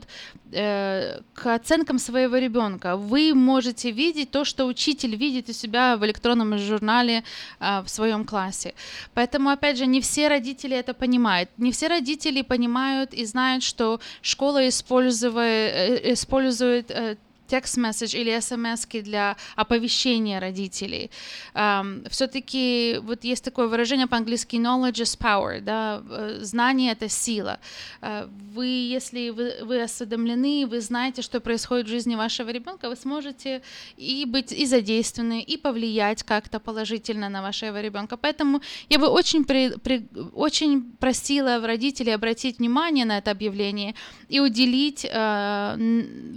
[0.52, 2.96] э, к оценкам своего ребенка.
[2.96, 7.24] Вы можете видеть то, что учитель видит у себя в электронном журнале
[7.60, 8.74] э, в своем классе.
[9.14, 11.48] Поэтому, опять же, не все родители это понимают.
[11.58, 17.18] Не все родители понимают и знают, что школа использует, использует
[17.54, 21.10] э, текст месседж или смс для оповещения родителей.
[21.54, 27.58] Um, все-таки вот есть такое выражение по-английски knowledge is power, да, э, знание это сила.
[28.02, 32.96] Uh, вы, если вы, вы осведомлены, вы знаете, что происходит в жизни вашего ребенка, вы
[32.96, 33.62] сможете
[33.96, 38.16] и быть и задействованы, и повлиять как-то положительно на вашего ребенка.
[38.16, 38.60] Поэтому
[38.90, 43.94] я бы очень, при, при, очень просила родителей обратить внимание на это объявление
[44.28, 45.76] и уделить uh,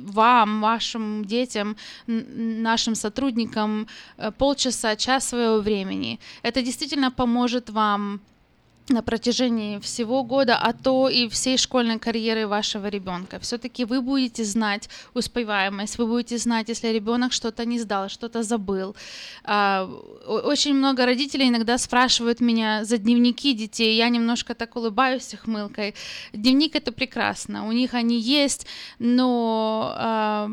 [0.07, 1.75] вам, вашему вашим детям,
[2.07, 6.19] нашим сотрудникам э, полчаса, час своего времени.
[6.43, 8.19] Это действительно поможет вам
[8.89, 13.37] на протяжении всего года, а то и всей школьной карьеры вашего ребенка.
[13.39, 18.95] Все-таки вы будете знать успеваемость, вы будете знать, если ребенок что-то не сдал, что-то забыл.
[19.43, 19.89] А,
[20.25, 23.97] очень много родителей иногда спрашивают меня за дневники детей.
[23.97, 25.93] Я немножко так улыбаюсь их мылкой.
[26.33, 28.67] Дневник это прекрасно, у них они есть,
[28.99, 30.49] но а,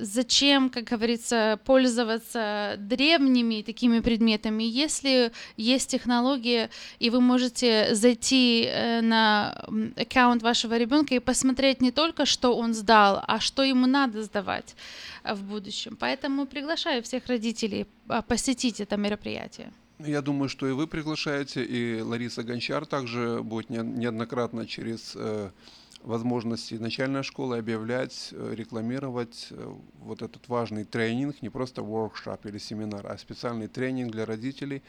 [0.00, 9.00] зачем, как говорится, пользоваться древними такими предметами, если есть технология, и вы можете зайти э,
[9.00, 9.64] на
[9.96, 14.74] аккаунт вашего ребенка и посмотреть не только, что он сдал, а что ему надо сдавать
[15.24, 15.96] э, в будущем.
[15.98, 17.86] Поэтому приглашаю всех родителей
[18.26, 19.72] посетить это мероприятие.
[19.98, 25.14] Я думаю, что и вы приглашаете, и Лариса Гончар также будет неоднократно через
[26.02, 32.58] возможности начальной школы объявлять, э, рекламировать э, вот этот важный тренинг, не просто workshop или
[32.58, 34.82] семинар, а специальный тренинг для родителей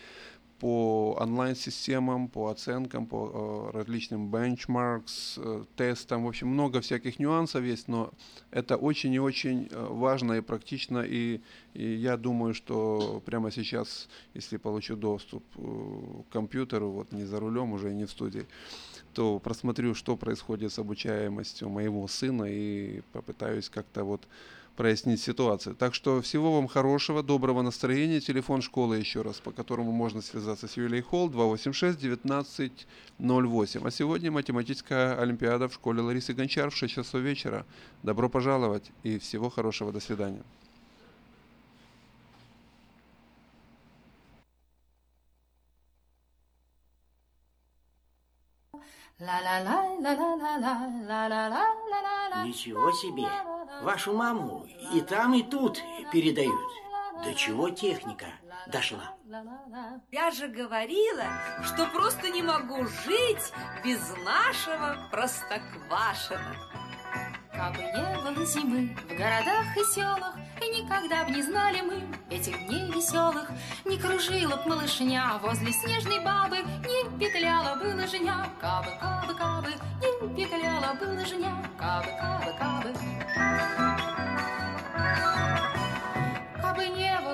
[0.59, 5.39] по онлайн-системам, по оценкам, по э, различным бенчмаркс,
[5.75, 6.25] тестам.
[6.25, 8.11] В общем, много всяких нюансов есть, но
[8.51, 10.99] это очень и очень важно и практично.
[10.99, 11.41] И,
[11.73, 17.73] и я думаю, что прямо сейчас, если получу доступ к компьютеру, вот не за рулем
[17.73, 18.45] уже, не в студии,
[19.13, 24.27] то просмотрю, что происходит с обучаемостью моего сына и попытаюсь как-то вот
[24.75, 25.75] прояснить ситуацию.
[25.75, 28.19] Так что всего вам хорошего, доброго настроения.
[28.19, 33.87] Телефон школы еще раз, по которому можно связаться с Юлией Холл 286-1908.
[33.87, 37.65] А сегодня математическая олимпиада в школе Ларисы Гончар в 6 часов вечера.
[38.03, 39.91] Добро пожаловать и всего хорошего.
[39.91, 40.43] До свидания.
[52.43, 53.27] Ничего себе!
[53.83, 55.79] Вашу маму и там, и тут
[56.11, 56.69] передают.
[57.23, 58.25] До чего техника
[58.65, 59.15] дошла?
[60.11, 61.25] Я же говорила,
[61.63, 63.53] что просто не могу жить
[63.83, 66.55] без нашего простоквашина.
[67.53, 72.55] Кабы не было зимы в городах и селах, И никогда б не знали мы этих
[72.67, 73.49] дней веселых,
[73.85, 80.35] Не кружила б малышня возле снежной бабы, Не петляла бы лыжня, кабы, кабы, кабы, Не
[80.35, 82.93] петляла бы лыжня, кабы, кабы, кабы.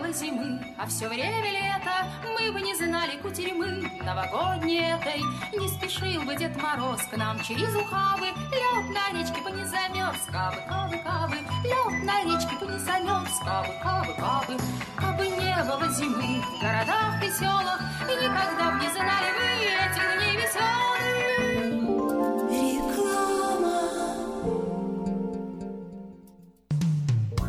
[0.08, 2.08] Было зимы, а все время лето,
[2.40, 5.22] Мы бы не знали кутерьмы новогодней этой.
[5.58, 10.20] Не спешил бы Дед Мороз к нам через ухабы, Лед на речке бы не замерз,
[10.32, 14.58] кабы, кабы, кабы, Лед на речке бы не замерз, кабы, кабы, кабы.
[14.96, 20.38] Кабы не было зимы в городах и селах, никогда б не знали вы этих дней
[20.38, 21.37] веселых.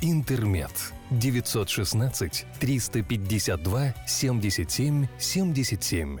[0.00, 0.70] «Интермед».
[1.10, 6.20] 916 352 77 77.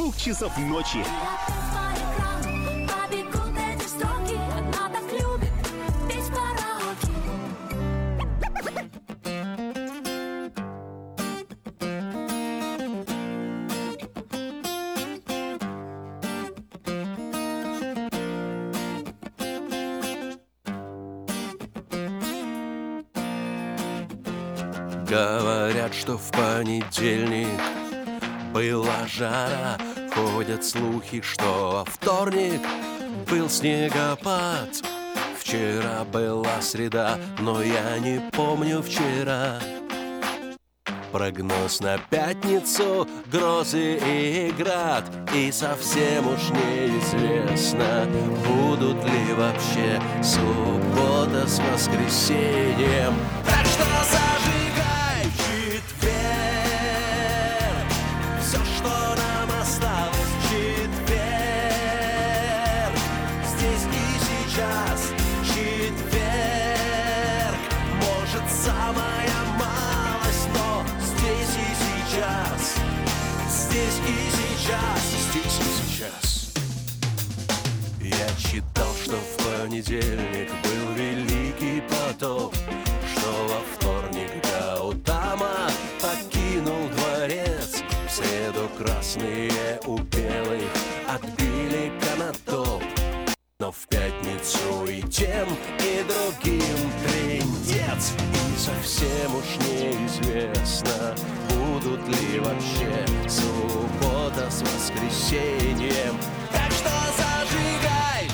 [0.09, 1.03] часов ночи.
[25.07, 27.47] Говорят, что в понедельник
[28.53, 29.77] была жара
[30.13, 32.61] Ходят слухи, что во вторник
[33.29, 34.69] был снегопад.
[35.39, 39.59] Вчера была среда, но я не помню вчера.
[41.11, 45.03] Прогноз на пятницу, грозы и град
[45.35, 48.07] И совсем уж неизвестно,
[48.47, 53.13] будут ли вообще суббота с воскресеньем.
[53.45, 53.60] Так
[79.81, 82.53] понедельник был великий потоп
[83.11, 85.69] Что во вторник Гаутама
[86.01, 87.83] покинул дворец.
[88.07, 90.71] В среду красные у белых
[91.07, 92.83] отбили канатоп.
[93.59, 95.47] Но в пятницу и тем,
[95.79, 98.13] и другим трендец.
[98.33, 101.15] И совсем уж неизвестно,
[101.49, 106.17] будут ли вообще суббота с воскресеньем.
[106.51, 108.30] Так что зажигай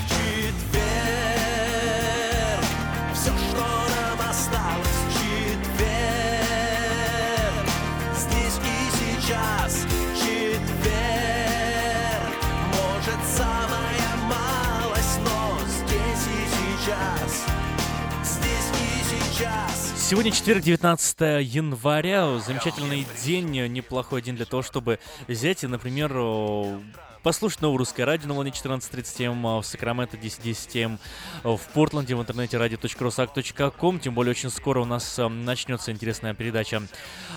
[9.28, 9.86] сейчас
[10.16, 10.64] четверг
[12.70, 17.46] Может, самая малость, но здесь и сейчас.
[18.24, 19.94] Здесь и сейчас.
[19.98, 22.40] Сегодня четверг, 19 января.
[22.40, 26.14] Замечательный день, неплохой день для того, чтобы взять и, например,
[27.24, 31.00] послушать новое русское радио на волне 14.30 М, а, в Сакраменто 10.10 М,
[31.44, 34.00] а, в Портленде в интернете radio.rusak.com.
[34.00, 36.82] Тем более очень скоро у нас а, начнется интересная передача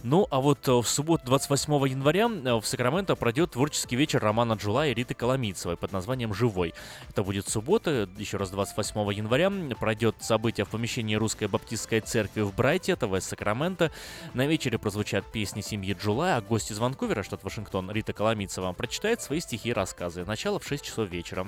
[0.04, 4.54] Ну, а вот э, в субботу 28 января э, в Сакраменто пройдет творческий вечер Романа
[4.54, 6.74] Джула и Риты Коломийцевой под названием «Живой».
[7.08, 9.52] Это будет суббота, еще раз 28 января.
[9.78, 13.92] Пройдет событие в помещении Русской Баптистской Церкви в Брайте, это Вест Сакраменто.
[14.34, 19.22] На вечере прозвучат песни семьи Джула, а гость из Ванкувера, штат Вашингтон, Рита Коломийцева, прочитает
[19.22, 20.24] свои стихи и рассказы.
[20.24, 21.46] Начало в 6 часов вечера.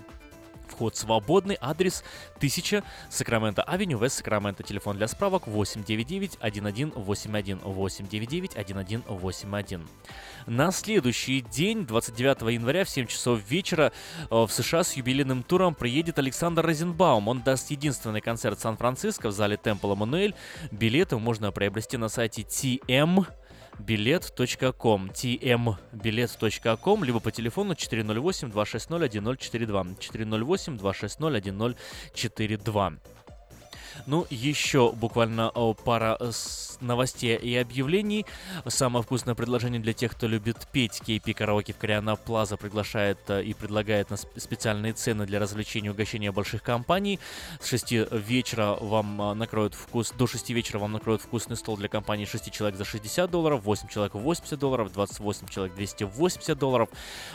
[0.69, 2.03] Вход свободный, адрес
[2.36, 4.62] 1000 Сакраменто Авеню, Вест Сакраменто.
[4.62, 9.86] Телефон для справок 899-1181, 899-1181.
[10.47, 13.93] На следующий день, 29 января в 7 часов вечера
[14.31, 17.28] э, в США с юбилейным туром приедет Александр Розенбаум.
[17.28, 20.35] Он даст единственный концерт Сан-Франциско в зале Темпл Эммануэль.
[20.70, 23.27] Билеты можно приобрести на сайте TM
[23.78, 32.98] билет.ком, tmbilet.com, либо по телефону 408-260-1042, 408-260-1042.
[34.07, 35.51] Ну, еще буквально
[35.85, 36.31] пара э,
[36.81, 38.27] новостей и объявлений.
[38.66, 41.01] Самое вкусное предложение для тех, кто любит петь.
[41.07, 45.89] KP Караоке в Кориана Плаза приглашает э, и предлагает на сп- специальные цены для развлечения
[45.89, 47.19] и угощения больших компаний.
[47.61, 51.89] С 6 вечера вам э, накроют вкус, до 6 вечера вам накроют вкусный стол для
[51.89, 56.89] компании 6 человек за 60 долларов, 8 человек 80 долларов, 28 человек 280 долларов.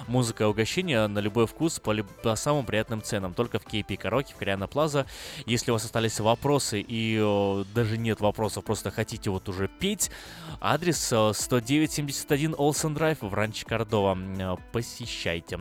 [0.08, 3.34] Музыка и угощение на любой вкус по, по самым приятным ценам.
[3.34, 5.06] Только в KP Караоке в Кориана Плаза.
[5.46, 10.10] Если у вас остались вопросы и э, даже нет вопросов, просто хотите вот уже петь,
[10.60, 14.18] адрес э, 10971 Олсен Драйв в Ранче Кордова.
[14.40, 15.60] Э, Посещайте.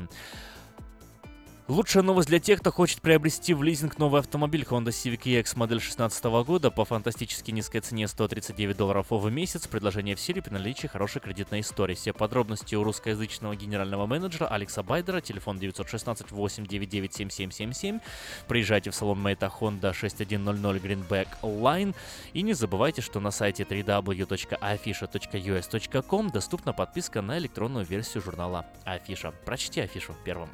[1.69, 5.81] Лучшая новость для тех, кто хочет приобрести в лизинг новый автомобиль Honda Civic EX модель
[5.81, 9.67] 2016 года по фантастически низкой цене 139 долларов в месяц.
[9.67, 11.95] Предложение в силе при наличии хорошей кредитной истории.
[11.95, 15.21] Все подробности у русскоязычного генерального менеджера Алекса Байдера.
[15.21, 18.01] Телефон 916-899-7777.
[18.49, 21.95] Приезжайте в салон Мэйта Honda 6100 Greenback Line.
[22.33, 29.33] И не забывайте, что на сайте www.afisha.us.com доступна подписка на электронную версию журнала Афиша.
[29.45, 30.49] Прочти афишу первым.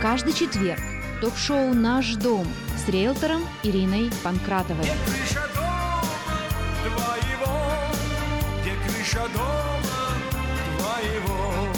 [0.00, 0.80] Каждый четверг
[1.20, 2.46] ток-шоу «Наш дом»
[2.76, 4.84] с риэлтором Ириной Панкратовой.
[4.84, 6.42] Где крыша дома
[6.84, 7.54] твоего?
[8.60, 10.00] Где крыша дома
[10.76, 11.71] твоего?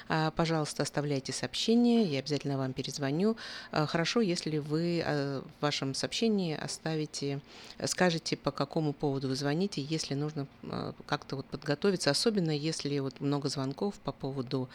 [0.10, 3.38] А, Пожалуйста, оставляйте сообщение, я обязательно вам перезвоню.
[3.72, 7.40] А, Хорошо, если вы э, в вашем сообщении оставите,
[7.86, 13.22] скажете, по какому поводу вы звоните, если нужно э, как-то вот подготовиться, особенно если вот
[13.22, 14.70] много звонков по поводу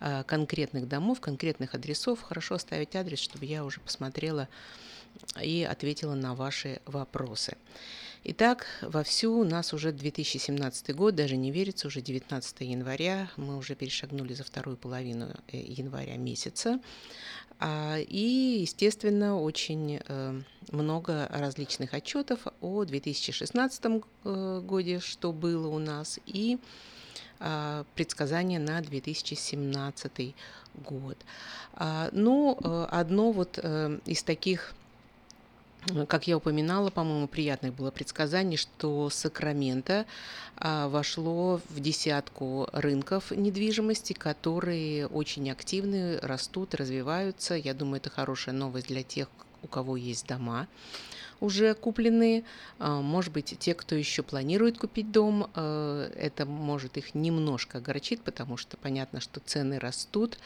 [0.00, 2.22] э, конкретных домов, конкретных адресов.
[2.22, 4.48] Хорошо оставить адрес, чтобы я уже посмотрела
[5.42, 7.56] и ответила на ваши вопросы.
[8.26, 13.74] Итак, вовсю у нас уже 2017 год, даже не верится, уже 19 января, мы уже
[13.74, 16.80] перешагнули за вторую половину э, января месяца.
[17.60, 20.40] А, И, естественно, очень э,
[20.70, 23.84] много различных отчетов о 2016
[24.24, 26.58] э, годе, что было у нас, и
[27.94, 30.34] предсказания на 2017
[30.74, 31.16] год.
[31.74, 34.74] А, Ну, э, одно вот э, из таких
[36.08, 40.06] как я упоминала, по-моему, приятных было предсказание, что Сакраменто
[40.56, 47.54] а, вошло в десятку рынков недвижимости, которые очень активны, растут, развиваются.
[47.54, 49.28] Я думаю, это хорошая новость для тех,
[49.62, 50.68] у кого есть дома
[51.40, 52.44] уже купленные.
[52.78, 58.22] А, Может быть, те, кто еще планирует купить дом, э, это может их немножко огорчить,
[58.22, 60.38] потому что понятно, что цены растут,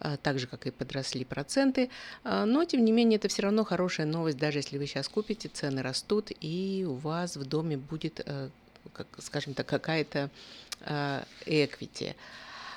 [0.00, 1.90] а, так же, как и подросли проценты.
[2.24, 5.48] А, Но, тем не менее, это все равно хорошая новость, даже если вы сейчас купите,
[5.48, 8.26] цены растут, и у вас в доме будет,
[9.18, 10.30] скажем так, какая-то
[11.46, 12.14] эквити.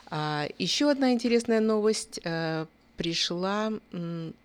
[0.09, 2.19] Еще одна интересная новость
[2.99, 3.71] пришла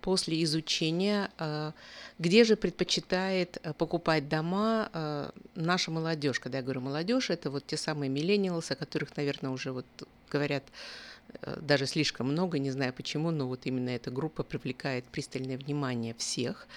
[0.00, 1.72] после изучения, э,
[2.20, 6.38] где же предпочитает э, покупать дома э, наша молодежь.
[6.38, 9.86] Когда я говорю молодежь, это вот те самые миллениалсы, о которых, наверное, уже вот
[10.30, 10.62] говорят
[11.42, 16.14] э, даже слишком много, не знаю почему, но вот именно эта группа привлекает пристальное внимание
[16.14, 16.68] всех.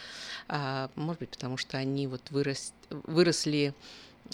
[0.48, 3.76] А, Может быть, потому что они вот вырос, выросли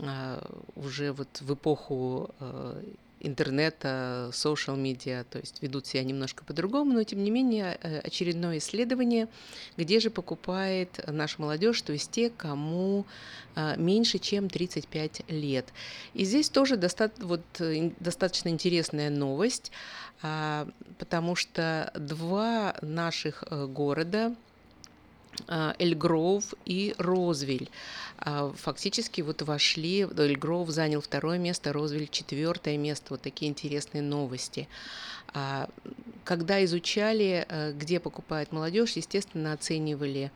[0.02, 0.40] а,
[0.76, 2.84] уже вот в эпоху э,
[3.24, 8.60] интернета, social медиа, то есть ведут себя немножко по-другому, но тем не менее э, очередное
[8.60, 9.28] исследование,
[9.78, 13.06] где же покупает наша молодежь, то есть те, кому
[13.56, 15.66] э, меньше, чем 35 лет.
[16.14, 19.72] И здесь тоже доста- вот, э, достаточно интересная новость,
[20.22, 20.68] а,
[21.00, 24.36] потому что два наших э, города,
[25.48, 27.70] Эльгров и Розвиль.
[28.18, 33.08] А, Фактически вот вошли, Эльгров занял второе место, Розвиль четвертое место.
[33.10, 34.68] Вот такие интересные новости.
[35.34, 35.70] А,
[36.24, 40.32] Когда изучали, э, где покупает молодежь, естественно, оценивали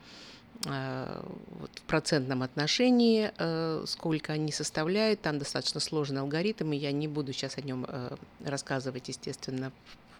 [0.64, 5.20] вот в процентном отношении, э, сколько они составляют.
[5.20, 9.70] Там достаточно сложный алгоритм, и я не буду сейчас о нем э, рассказывать, естественно,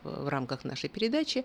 [0.04, 1.44] в рамках нашей передачи.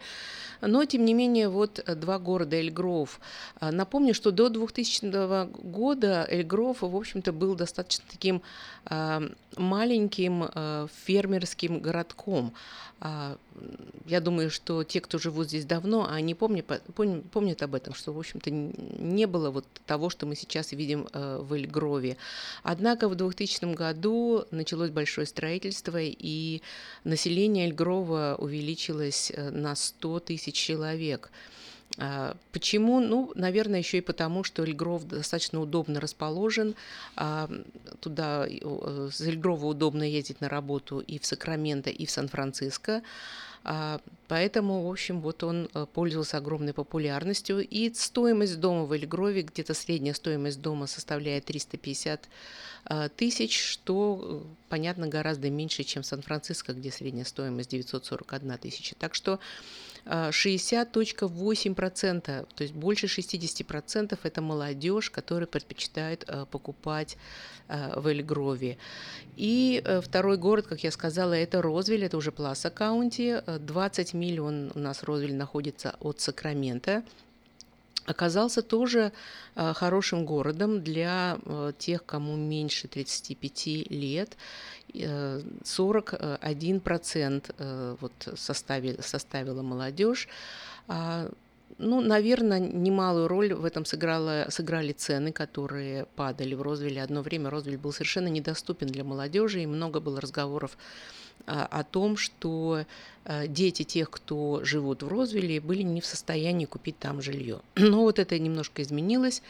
[0.61, 3.19] Но, тем не менее, вот два города Эльгров.
[3.59, 8.41] А, Напомню, что до 2000 года Эльгров, в общем-то, был достаточно таким
[8.85, 9.21] а,
[9.57, 12.53] маленьким а, фермерским городком.
[13.05, 13.38] А,
[14.07, 16.65] Я думаю, что те, кто живут здесь давно, они помнят,
[16.95, 21.07] пом- помнят об этом, что, в общем-то, не было вот того, что мы сейчас видим
[21.11, 22.15] э, в Эльгрове.
[22.63, 26.61] Однако в 2000 году началось большое строительство, и
[27.03, 31.30] население Эльгрова увеличилось э, на 100 тысяч человек.
[31.99, 32.99] А, Почему?
[32.99, 36.75] Ну, наверное, еще и потому, что Эльгров достаточно удобно расположен.
[37.15, 37.49] А,
[37.99, 43.03] Туда э, с Эльгрова удобно ездить на работу и в Сакраменто, и в Сан-Франциско.
[43.63, 47.59] А, Поэтому, в общем, вот он э, пользовался огромной популярностью.
[47.59, 52.27] И стоимость дома в Эльгрове, где-то средняя стоимость дома составляет 350
[52.85, 58.95] а, тысяч, что, э, понятно, гораздо меньше, чем в Сан-Франциско, где средняя стоимость 941 тысяча.
[58.95, 59.39] Так что
[60.05, 67.17] 60.8%, то есть больше 60% это молодежь, которая предпочитает а, покупать
[67.67, 68.77] а, в Эльгрове.
[69.35, 73.41] И э, второй город, как я сказала, это Розвиль, это уже Пласа Каунти.
[73.45, 77.03] Э, 20 миль он, у нас Розвиль находится от Сакрамента
[78.05, 79.11] оказался тоже
[79.55, 84.38] э, хорошим городом для э, тех, кому меньше 35 лет.
[84.93, 90.27] Э, 41% э, вот состави- составила молодежь.
[90.88, 91.30] А
[91.80, 97.01] Ну, наверное, немалую роль в этом сыграла, сыграли цены, которые падали в Розвилле.
[97.03, 100.77] Одно время Розвиль был совершенно недоступен для молодежи, и много было разговоров
[101.45, 102.85] о том, что
[103.26, 107.61] а, дети тех, кто живут в Розвилле, были не в состоянии купить там жилье.
[107.76, 109.41] Но вот это немножко изменилось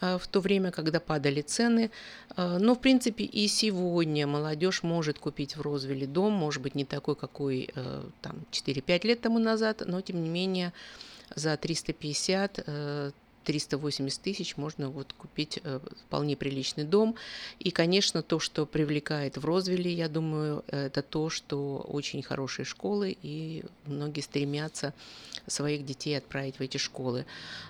[0.00, 1.90] а, в то время, когда падали цены.
[2.36, 6.84] А, Но, в принципе, и сегодня молодежь может купить в Розвилле дом, может быть, не
[6.84, 10.72] такой, какой э, там 4-5 лет тому назад, но, тем не менее,
[11.34, 13.10] за 350 э,
[13.44, 17.16] 380 тысяч можно вот купить э, вполне приличный дом.
[17.58, 23.16] И, конечно, то, что привлекает в Розвилле, я думаю, это то, что очень хорошие школы,
[23.22, 24.92] и многие стремятся
[25.46, 27.26] своих детей отправить в эти школы.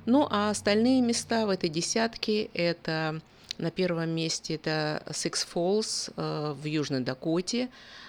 [0.07, 3.21] Ну, а остальные места в этой десятке– это
[3.61, 7.69] на первом месте это Six Falls э, в Южной Дакоте,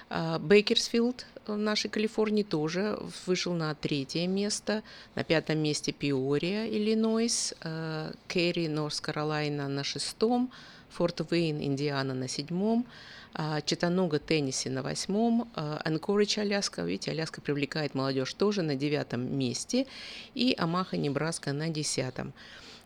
[0.09, 4.83] э, Бейкерсфилд в нашей Калифорнии тоже вышел на третье место.
[5.15, 10.51] На пятом месте Пиория, Иллинойс, э, Керри, Норс Каролайна на шестом,
[10.89, 12.85] Форт Уэйн, Индиана на седьмом,
[13.33, 19.87] а, Читануга, Теннесси на восьмом, Анкоридж, Аляска, видите, Аляска привлекает молодежь тоже на девятом месте,
[20.35, 22.33] и Амаха, Небраска на десятом.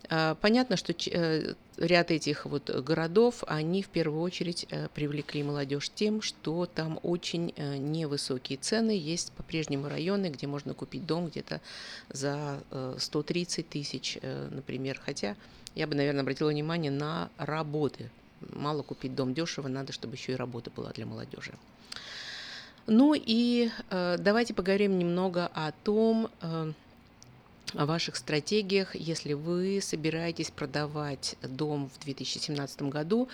[0.10, 5.90] А, понятно, что э, ряд этих вот городов, они в первую очередь э, привлекли молодежь
[5.94, 8.92] тем, что там очень э, невысокие цены.
[8.92, 11.62] Есть по-прежнему районы, где можно купить дом где-то
[12.10, 12.60] за
[12.98, 14.18] 130 тысяч,
[14.52, 15.00] например.
[15.04, 15.36] Хотя
[15.76, 18.10] я бы, наверное, обратила внимание на работы.
[18.54, 21.54] Мало купить дом дешево, надо, чтобы еще и работа была для молодежи.
[22.88, 26.30] Ну и давайте поговорим немного о том,
[27.74, 33.28] о ваших стратегиях, если вы собираетесь продавать дом в 2017 году,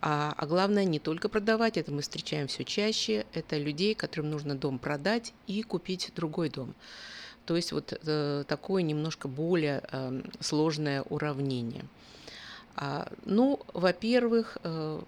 [0.00, 4.54] а, а главное не только продавать, это мы встречаем все чаще, это людей, которым нужно
[4.54, 6.74] дом продать и купить другой дом.
[7.44, 11.84] То есть вот э, такое немножко более э, сложное уравнение.
[12.76, 15.00] А, ну, во-первых, э,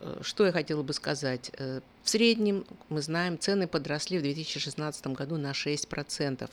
[0.00, 1.50] э что я хотела бы сказать?
[1.58, 6.48] Э, в среднем, мы знаем, цены подросли в 2016 году на 6%.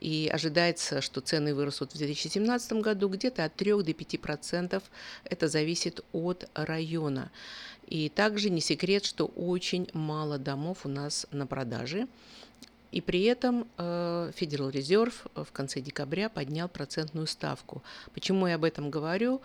[0.00, 4.82] И ожидается, что цены вырастут в 2017 году где-то от 3 до 5%.
[5.24, 7.30] Это зависит от района.
[7.86, 12.06] И также не секрет, что очень мало домов у нас на продаже.
[12.92, 17.82] И при этом э, Federal Reserve в конце декабря поднял процентную ставку.
[18.14, 19.40] Почему я об этом говорю?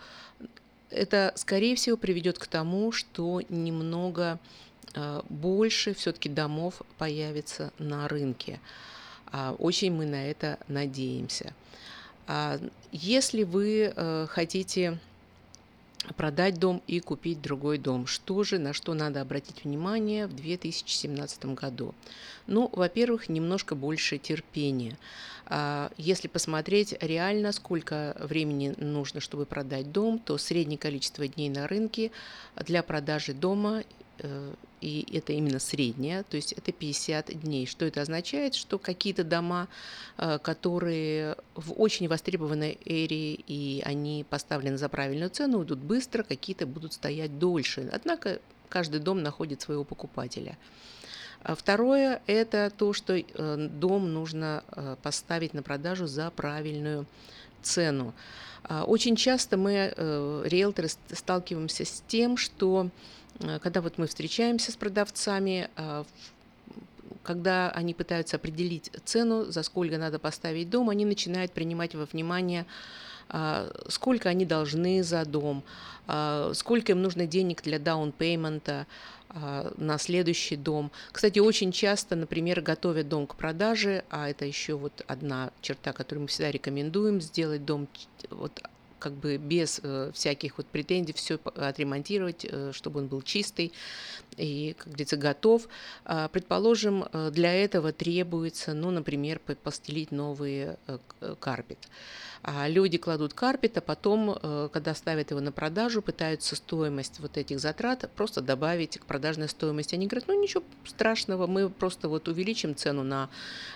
[0.90, 4.38] Это, скорее всего, приведет к тому, что немного
[4.94, 8.60] э, больше все-таки домов появится на рынке.
[9.32, 11.52] А, очень мы на это надеемся.
[12.26, 12.58] А,
[12.92, 14.98] если вы э, хотите
[16.14, 18.06] продать дом и купить другой дом.
[18.06, 21.94] Что же, на что надо обратить внимание в 2017 году?
[22.46, 24.96] Ну, во-первых, немножко больше терпения.
[25.46, 31.66] А, если посмотреть реально, сколько времени нужно, чтобы продать дом, то среднее количество дней на
[31.66, 32.10] рынке
[32.56, 33.82] для продажи дома
[34.80, 37.66] и это именно средняя, то есть это 50 дней.
[37.66, 38.54] Что это означает?
[38.54, 39.68] Что какие-то дома,
[40.18, 46.66] э, которые в очень востребованной эре и они поставлены за правильную цену, идут быстро, какие-то
[46.66, 47.88] будут стоять дольше.
[47.92, 50.58] Однако каждый дом находит своего покупателя.
[51.42, 57.06] А второе– это то, что э, дом нужно э, поставить на продажу за правильную
[57.62, 58.14] цену.
[58.68, 62.90] А очень часто мы, риэлторы, сталкиваемся с тем, что Э,
[63.62, 66.04] когда вот мы встречаемся с продавцами, э,
[67.22, 72.66] когда они пытаются определить цену, за сколько надо поставить дом, они начинают принимать во внимание,
[73.28, 75.64] э, сколько они должны за дом,
[76.54, 78.86] сколько им нужно денег для даун-пеймента
[79.76, 80.92] на следующий дом.
[81.10, 86.22] Кстати, очень часто, например, готовят дом к продаже, а это еще вот одна черта, которую
[86.22, 87.88] мы всегда рекомендуем, сделать дом
[88.30, 88.62] вот
[88.98, 93.72] как бы без э, всяких вот претензий все отремонтировать, э, чтобы он был чистый
[94.36, 95.68] и, как говорится, готов.
[96.04, 101.78] А, предположим, э, для этого требуется, ну, например, постелить новый э, э, карпет.
[102.48, 107.36] А люди кладут карпет, а потом, э, когда ставят его на продажу, пытаются стоимость вот
[107.36, 109.96] этих затрат просто добавить к продажной стоимости.
[109.96, 113.30] Они говорят, ну ничего страшного, мы просто вот увеличим цену на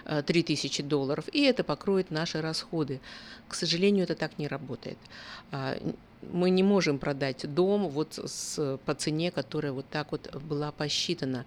[0.04, 3.00] 3000 э, долларов, и это покроет наши расходы.
[3.48, 4.98] К сожалению, это так не работает.
[5.52, 5.74] А,
[6.22, 11.46] мы не можем продать дом вот с, по цене, которая вот так вот была посчитана.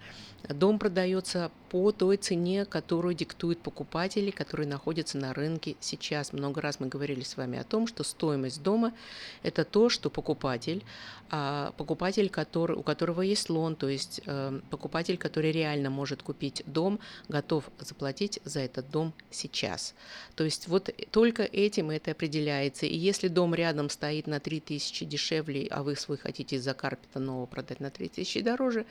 [0.50, 6.34] Дом продается по той цене, которую диктуют покупатели, которые находятся на рынке сейчас.
[6.34, 8.94] Много раз мы говорили с вами о том, что стоимость дома–
[9.44, 10.84] это то, что покупатель,
[11.30, 16.62] а, покупатель, который, у которого есть лон, то есть э, покупатель, который реально может купить
[16.68, 19.96] дом, готов заплатить за этот дом сейчас.
[20.36, 22.86] То есть вот только этим это определяется.
[22.86, 27.46] И если дом рядом стоит на 3000 дешевле, а вы свой хотите из-за карпета нового
[27.46, 28.86] продать на 3000 дороже,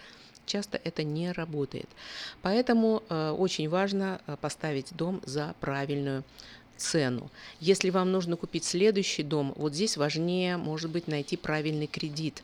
[0.46, 1.88] часто это не работает.
[2.42, 6.24] Поэтому э, очень важно э, поставить дом за правильную
[6.76, 7.30] цену.
[7.60, 12.42] Если вам нужно купить следующий дом, вот здесь важнее, может быть, найти правильный кредит,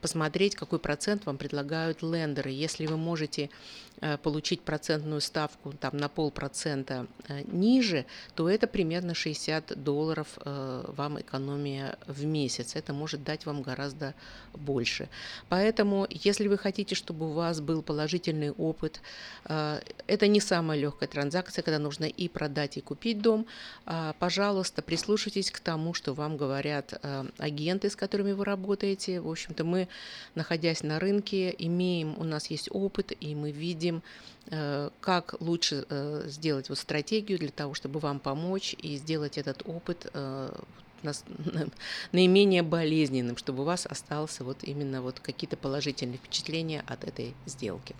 [0.00, 2.50] посмотреть, какой процент вам предлагают лендеры.
[2.50, 3.50] Если вы можете
[4.00, 11.20] э, получить процентную ставку там, на полпроцента э, ниже, то это примерно 60 долларов вам
[11.20, 12.74] экономия в месяц.
[12.74, 14.14] Это может дать вам гораздо
[14.54, 15.08] больше.
[15.48, 19.00] Поэтому, если вы хотите, чтобы у вас был положительный опыт,
[19.44, 23.46] это не самая легкая транзакция, когда нужно и продать, и купить дом.
[24.18, 27.00] Пожалуйста, прислушайтесь к тому, что вам говорят
[27.38, 29.01] агенты, с которыми вы работаете.
[29.08, 29.88] В общем-то, мы,
[30.34, 34.02] находясь на рынке, имеем, у нас есть опыт, и мы видим,
[34.46, 39.62] э, как лучше э, сделать вот стратегию для того, чтобы вам помочь и сделать этот
[39.66, 40.54] опыт э,
[42.12, 47.94] наименее болезненным, чтобы у вас остался вот именно вот какие-то положительные впечатления от этой сделки.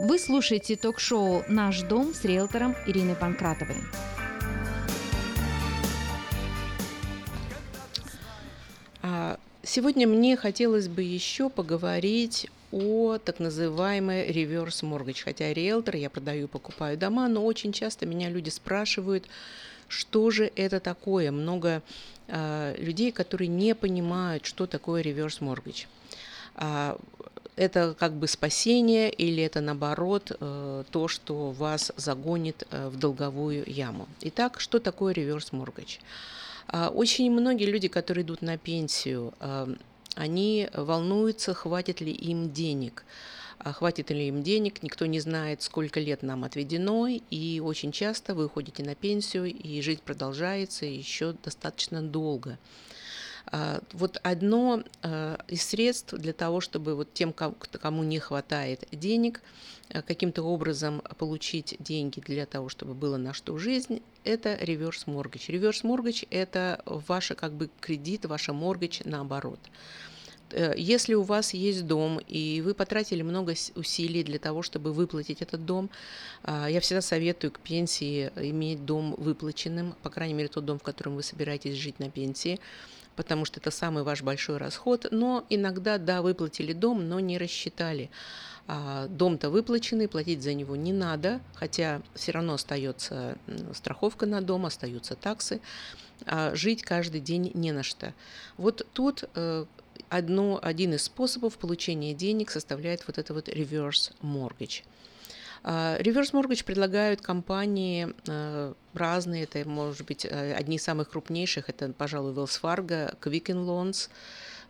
[0.00, 3.76] Вы слушаете ток-шоу «Наш дом» с риэлтором Ириной Панкратовой.
[9.62, 15.22] Сегодня мне хотелось бы еще поговорить о так называемой реверс mortgage.
[15.24, 19.26] Хотя риэлтор, я продаю и покупаю дома, но очень часто меня люди спрашивают,
[19.88, 21.30] что же это такое.
[21.30, 21.82] Много
[22.28, 25.86] а, людей, которые не понимают, что такое реверс mortgage.
[26.54, 26.98] А,
[27.56, 33.64] это как бы спасение или это наоборот э, то, что вас загонит э, в долговую
[33.66, 34.08] яму.
[34.20, 35.98] Итак, что такое реверс mortgage?
[36.68, 39.32] А, Очень многие люди, которые идут на пенсию,
[40.14, 43.04] они волнуются, хватит ли им денег.
[43.58, 48.34] А Хватит ли им денег, никто не знает, сколько лет нам отведено, и очень часто
[48.34, 52.58] вы уходите на пенсию, и жизнь продолжается еще достаточно долго.
[53.46, 59.40] А, Вот одно а, из средств для того, чтобы вот тем, кому не хватает денег,
[59.90, 65.44] а, каким-то образом получить деньги для того, чтобы было на что жизнь, это реверс mortgage.
[65.48, 69.60] Реверс mortgage– это ваш как бы кредит, ваша mortgage наоборот.
[70.50, 75.40] Э, Если у вас есть дом, и вы потратили много усилий для того, чтобы выплатить
[75.40, 75.88] этот дом,
[76.44, 81.14] я всегда советую к пенсии иметь дом выплаченным, по крайней мере, тот дом, в котором
[81.14, 82.58] вы собираетесь жить на пенсии,
[83.16, 85.06] потому что это самый ваш большой расход.
[85.10, 88.10] Но иногда, да, выплатили дом, но не рассчитали.
[88.68, 93.38] А, Дом-то выплаченный, платить за него не надо, хотя все равно остается
[93.74, 95.60] страховка на дом, остаются таксы.
[96.26, 98.12] А Жить каждый день не на что.
[98.56, 99.66] Вот тут э,
[100.08, 104.82] одно, один из способов получения денег составляет вот это вот reverse mortgage.
[105.68, 111.68] А, Reverse mortgage предлагают компании э, разные, это может быть э, одни из самых крупнейших,
[111.68, 114.08] это, пожалуй, Wells Fargo, Quicken Loans,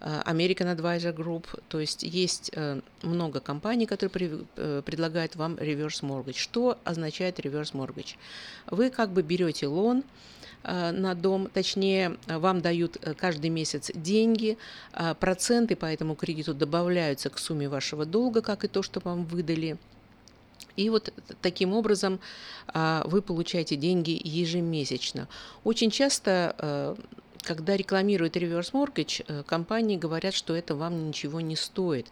[0.01, 6.37] American Advisor Group, то есть есть э, много компаний, которые э, предлагают вам reverse mortgage.
[6.39, 8.17] Что означает reverse mortgage?
[8.71, 10.03] Вы как бы берете лон,
[10.63, 14.59] на дом, точнее, вам дают э, каждый месяц деньги,
[14.93, 19.27] а проценты по этому кредиту добавляются к сумме вашего долга, как и то, что вам
[19.27, 19.77] выдали.
[20.77, 21.13] И вот
[21.43, 22.21] таким образом
[22.69, 25.29] а, вы получаете деньги ежемесячно.
[25.65, 26.97] Очень часто, э,
[27.43, 32.07] когда рекламируют реверс mortgage, э, компании говорят, что это вам ничего не стоит.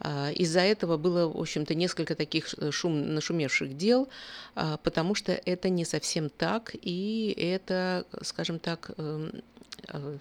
[0.00, 4.08] А, Из-за этого было, в общем-то, несколько таких шум, нашумевших дел,
[4.54, 9.42] а, потому что это не совсем так, и это, скажем так, эм,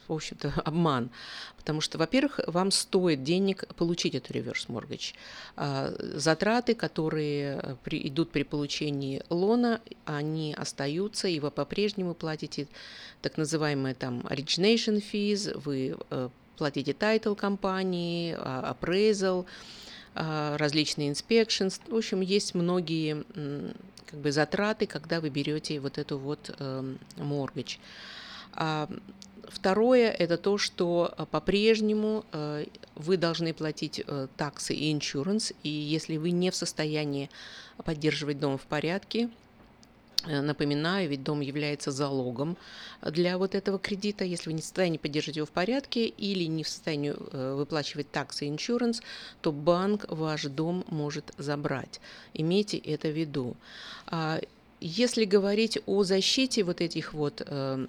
[0.07, 1.09] в общем-то, обман.
[1.57, 5.13] Потому что, во-первых, вам стоит денег получить эту реверс mortgage.
[5.55, 12.67] А, Затраты, которые э, при- идут при получении лона, они остаются, и вы по-прежнему платите
[13.21, 19.45] так называемые там origination fees, вы э, платите title компании, а, appraisal,
[20.15, 21.79] а, различные inspections.
[21.87, 23.23] В общем, есть многие
[24.05, 26.97] как бы затраты, когда вы берете вот эту вот эм.
[28.53, 28.89] А,
[29.49, 32.65] Второе– это то, что э, по-прежнему э,
[32.95, 37.29] вы должны платить э, таксы и иншуранс, и если вы не в состоянии
[37.83, 39.29] поддерживать дом в порядке,
[40.25, 42.57] Напоминаю, ведь дом является залогом
[43.01, 44.25] для вот этого кредита.
[44.25, 47.13] Если вы не в состоянии поддержать его в порядке или не в состоянии
[47.53, 49.01] выплачивать таксы и иншуранс,
[49.41, 52.01] то банк ваш дом может забрать.
[52.33, 53.55] Имейте это в виду.
[54.79, 57.87] Если говорить о защите вот этих вот э,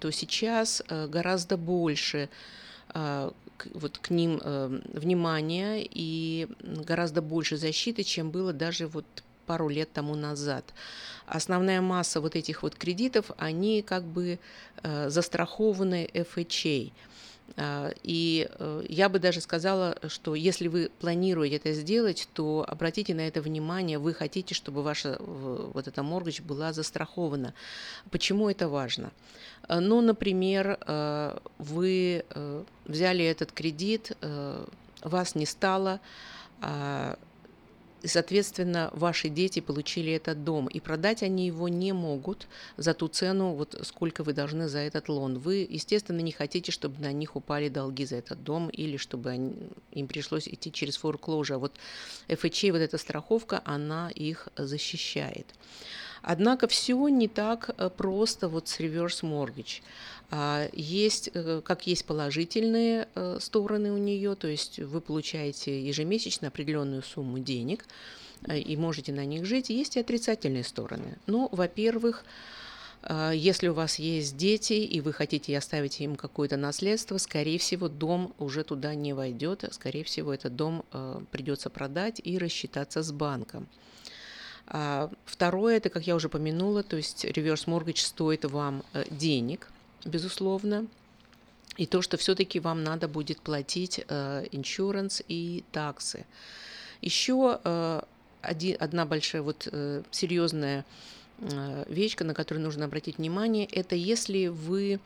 [0.00, 2.30] то сейчас э, гораздо больше
[2.94, 9.04] э, к- вот к ним э, внимания и гораздо больше защиты, чем было даже вот
[9.46, 10.64] пару лет тому назад.
[11.26, 14.38] Основная масса вот этих вот кредитов, они как бы
[14.82, 16.90] э, застрахованы FHA.
[17.56, 23.14] А, И э, я бы даже сказала, что если вы планируете это сделать, то обратите
[23.14, 27.54] на это внимание, вы хотите, чтобы ваша вот эта моргач была застрахована.
[28.10, 29.12] Почему это важно?
[29.68, 34.12] Э, Ну, например, э, вы э, взяли этот кредит,
[35.02, 36.00] вас не стало,
[36.60, 37.18] а,
[38.02, 43.08] и, соответственно, ваши дети получили этот дом, и продать они его не могут за ту
[43.08, 45.38] цену, вот сколько вы должны за этот лон.
[45.38, 49.54] Вы, естественно, не хотите, чтобы на них упали долги за этот дом, или чтобы они-
[49.92, 51.58] им пришлось идти через foreclosure.
[51.58, 51.72] Вот
[52.28, 55.46] FHA, вот эта страховка, она их защищает.
[56.22, 59.82] Однако все не так э, просто вот с reverse mortgage.
[60.30, 66.48] А, Есть, э, как есть положительные э, стороны у нее, то есть вы получаете ежемесячно
[66.48, 67.84] определенную сумму денег
[68.52, 69.70] и можете на них жить.
[69.70, 71.16] Есть и отрицательные стороны.
[71.28, 72.24] Ну, во-первых,
[73.32, 78.34] если у вас есть дети и вы хотите оставить им какое-то наследство, скорее всего, дом
[78.40, 79.64] уже туда не войдет.
[79.70, 80.84] Скорее всего, этот дом
[81.30, 83.68] придется продать и рассчитаться с банком.
[84.74, 89.68] А, Второе, это, как я уже помянула, то есть реверс mortgage стоит вам э, денег,
[90.04, 90.86] безусловно,
[91.76, 96.26] и то, что все-таки вам надо будет платить иншуранс и таксы.
[97.02, 98.02] Еще э,
[98.78, 100.84] одна большая вот э, серьезная
[101.38, 105.00] э, вещь, на которую нужно обратить внимание, это если вы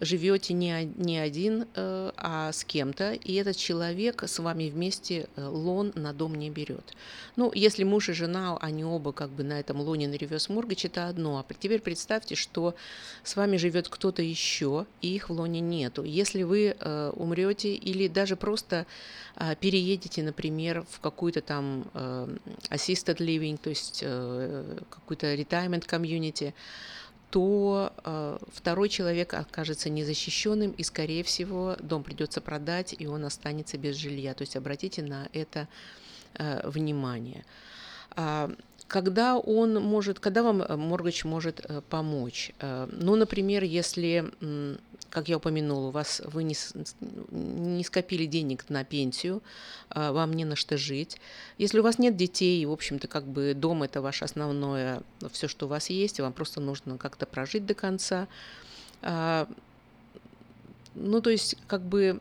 [0.00, 5.46] живете не, не один, э, а с кем-то, и этот человек с вами вместе э,
[5.46, 6.94] лон на дом не берет.
[7.36, 10.84] Ну, если муж и жена, они оба как бы на этом лоне на ревес моргач,
[10.86, 11.38] это одно.
[11.38, 12.74] А теперь представьте, что
[13.24, 16.02] с вами живет кто-то еще, и их в лоне нету.
[16.02, 18.86] Если вы э, умрете или даже просто
[19.36, 21.84] э, переедете, например, в какую-то там
[22.70, 26.52] assisted living, то есть какую-то retirement community,
[27.30, 33.78] то э, второй человек окажется незащищенным, и, скорее всего, дом придется продать, и он останется
[33.78, 34.34] без жилья.
[34.34, 35.68] То есть обратите на это
[36.34, 37.44] э, внимание.
[38.90, 42.50] Когда он может, когда вам э, моргач может э, помочь?
[42.58, 44.24] Э, Ну, например, если,
[45.10, 46.56] как я упомянула, у вас вы не,
[47.30, 49.42] не скопили денег на пенсию,
[49.90, 51.18] а, вам не на что жить.
[51.56, 55.66] Если у вас нет детей, в общем-то, как бы дом это ваше основное, все, что
[55.66, 58.26] у вас есть, и вам просто нужно как-то прожить до конца.
[59.02, 59.46] А,
[60.96, 62.18] Ну, то есть, как бы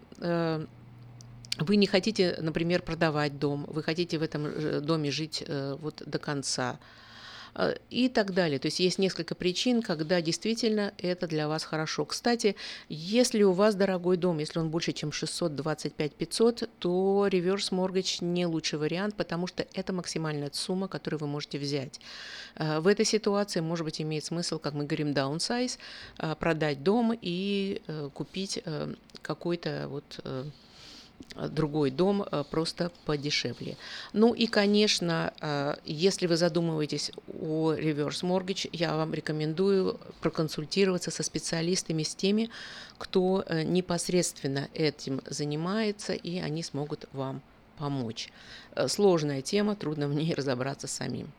[1.61, 6.02] вы не хотите, например, продавать дом, вы хотите в этом э, доме жить э, вот
[6.06, 6.80] до конца
[7.56, 8.60] э, и так далее.
[8.60, 12.06] То есть есть несколько причин, когда действительно это для вас хорошо.
[12.06, 12.56] Кстати,
[12.88, 18.80] если у вас дорогой дом, если он больше, чем 625-500, то реверс mortgage не лучший
[18.80, 21.99] вариант, потому что это максимальная сумма, которую вы можете взять.
[22.56, 25.77] В этой ситуации, может быть, имеет смысл, как мы говорим, downsize,
[26.40, 27.81] продать дом и
[28.14, 28.64] купить
[29.22, 30.19] какой-то вот
[31.36, 33.78] другой дом э, просто подешевле.
[34.14, 41.24] Ну и, конечно, э, если вы задумываетесь о reverse mortgage, я вам рекомендую проконсультироваться со
[41.24, 42.50] специалистами, с теми,
[42.98, 47.41] кто э, непосредственно этим занимается, и они смогут вам
[47.78, 48.30] помочь.
[48.76, 51.32] Э, Сложная тема, трудно в ней разобраться самим.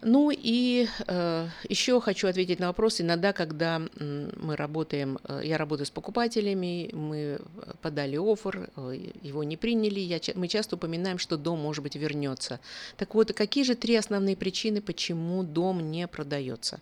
[0.00, 3.00] Ну и э, еще хочу ответить на вопрос.
[3.00, 7.40] Иногда, когда мы работаем, э, я работаю с покупателями, мы
[7.82, 12.60] подали офер, э, его не приняли, я, мы часто упоминаем, что дом, может быть, вернется.
[12.96, 16.80] Так вот, какие же три основные причины, почему дом не продается?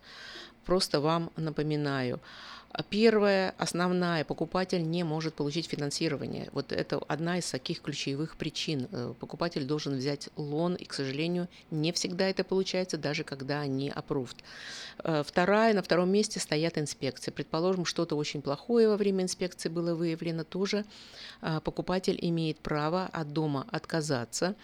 [0.67, 2.21] Просто вам напоминаю.
[2.77, 6.51] А Первое, основная, покупатель не может получить финансирование.
[6.53, 8.87] Вот это одна из таких ключевых причин.
[8.93, 13.89] Э, Покупатель должен взять лон, и, к сожалению, не всегда это получается, даже когда они
[13.89, 14.37] approved.
[14.99, 17.31] Э, Вторая, на втором месте стоят инспекции.
[17.31, 20.85] Предположим, что-то очень плохое во время инспекции было выявлено, тоже
[21.41, 24.55] э, покупатель имеет право от дома отказаться.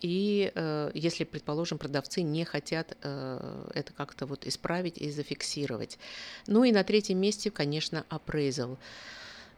[0.00, 5.98] И э, если, предположим, продавцы не хотят э, это как-то вот исправить и зафиксировать.
[6.46, 8.76] Ну и на третьем месте, конечно, appraisal.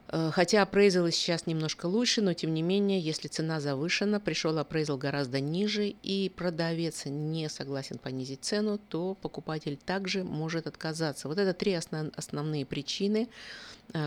[0.07, 4.97] Э, Хотя апрейзалы сейчас немножко лучше, но тем не менее, если цена завышена, пришел апрейзал
[4.97, 11.27] гораздо ниже, и продавец не согласен понизить цену, то покупатель также может отказаться.
[11.27, 13.27] Вот это три основ- основные причины,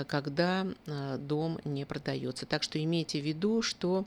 [0.06, 0.64] когда
[1.18, 2.46] дом не продается.
[2.46, 4.06] Так что имейте в виду, что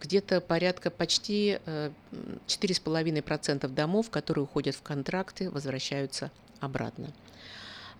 [0.00, 7.12] где-то порядка почти э, м, 4,5% домов, которые уходят в контракты, возвращаются обратно.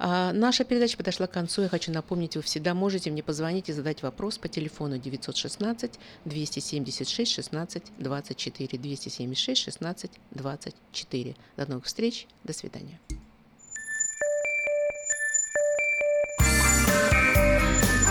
[0.03, 1.63] А, Наша передача подошла к концу.
[1.63, 7.31] Я хочу напомнить, вы всегда можете мне позвонить и задать вопрос по телефону 916 276
[7.31, 11.37] 16 24 276 16 24.
[11.59, 12.27] До новых встреч.
[12.45, 12.99] До свидания.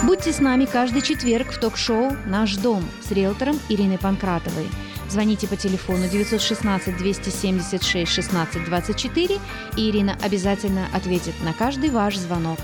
[0.06, 4.70] Будьте с нами каждый четверг в ток-шоу «Наш дом» с риэлтором Ириной Панкратовой.
[5.10, 9.40] Звоните по телефону 916 276 16 24,
[9.76, 12.60] и Ирина обязательно ответит на каждый ваш звонок.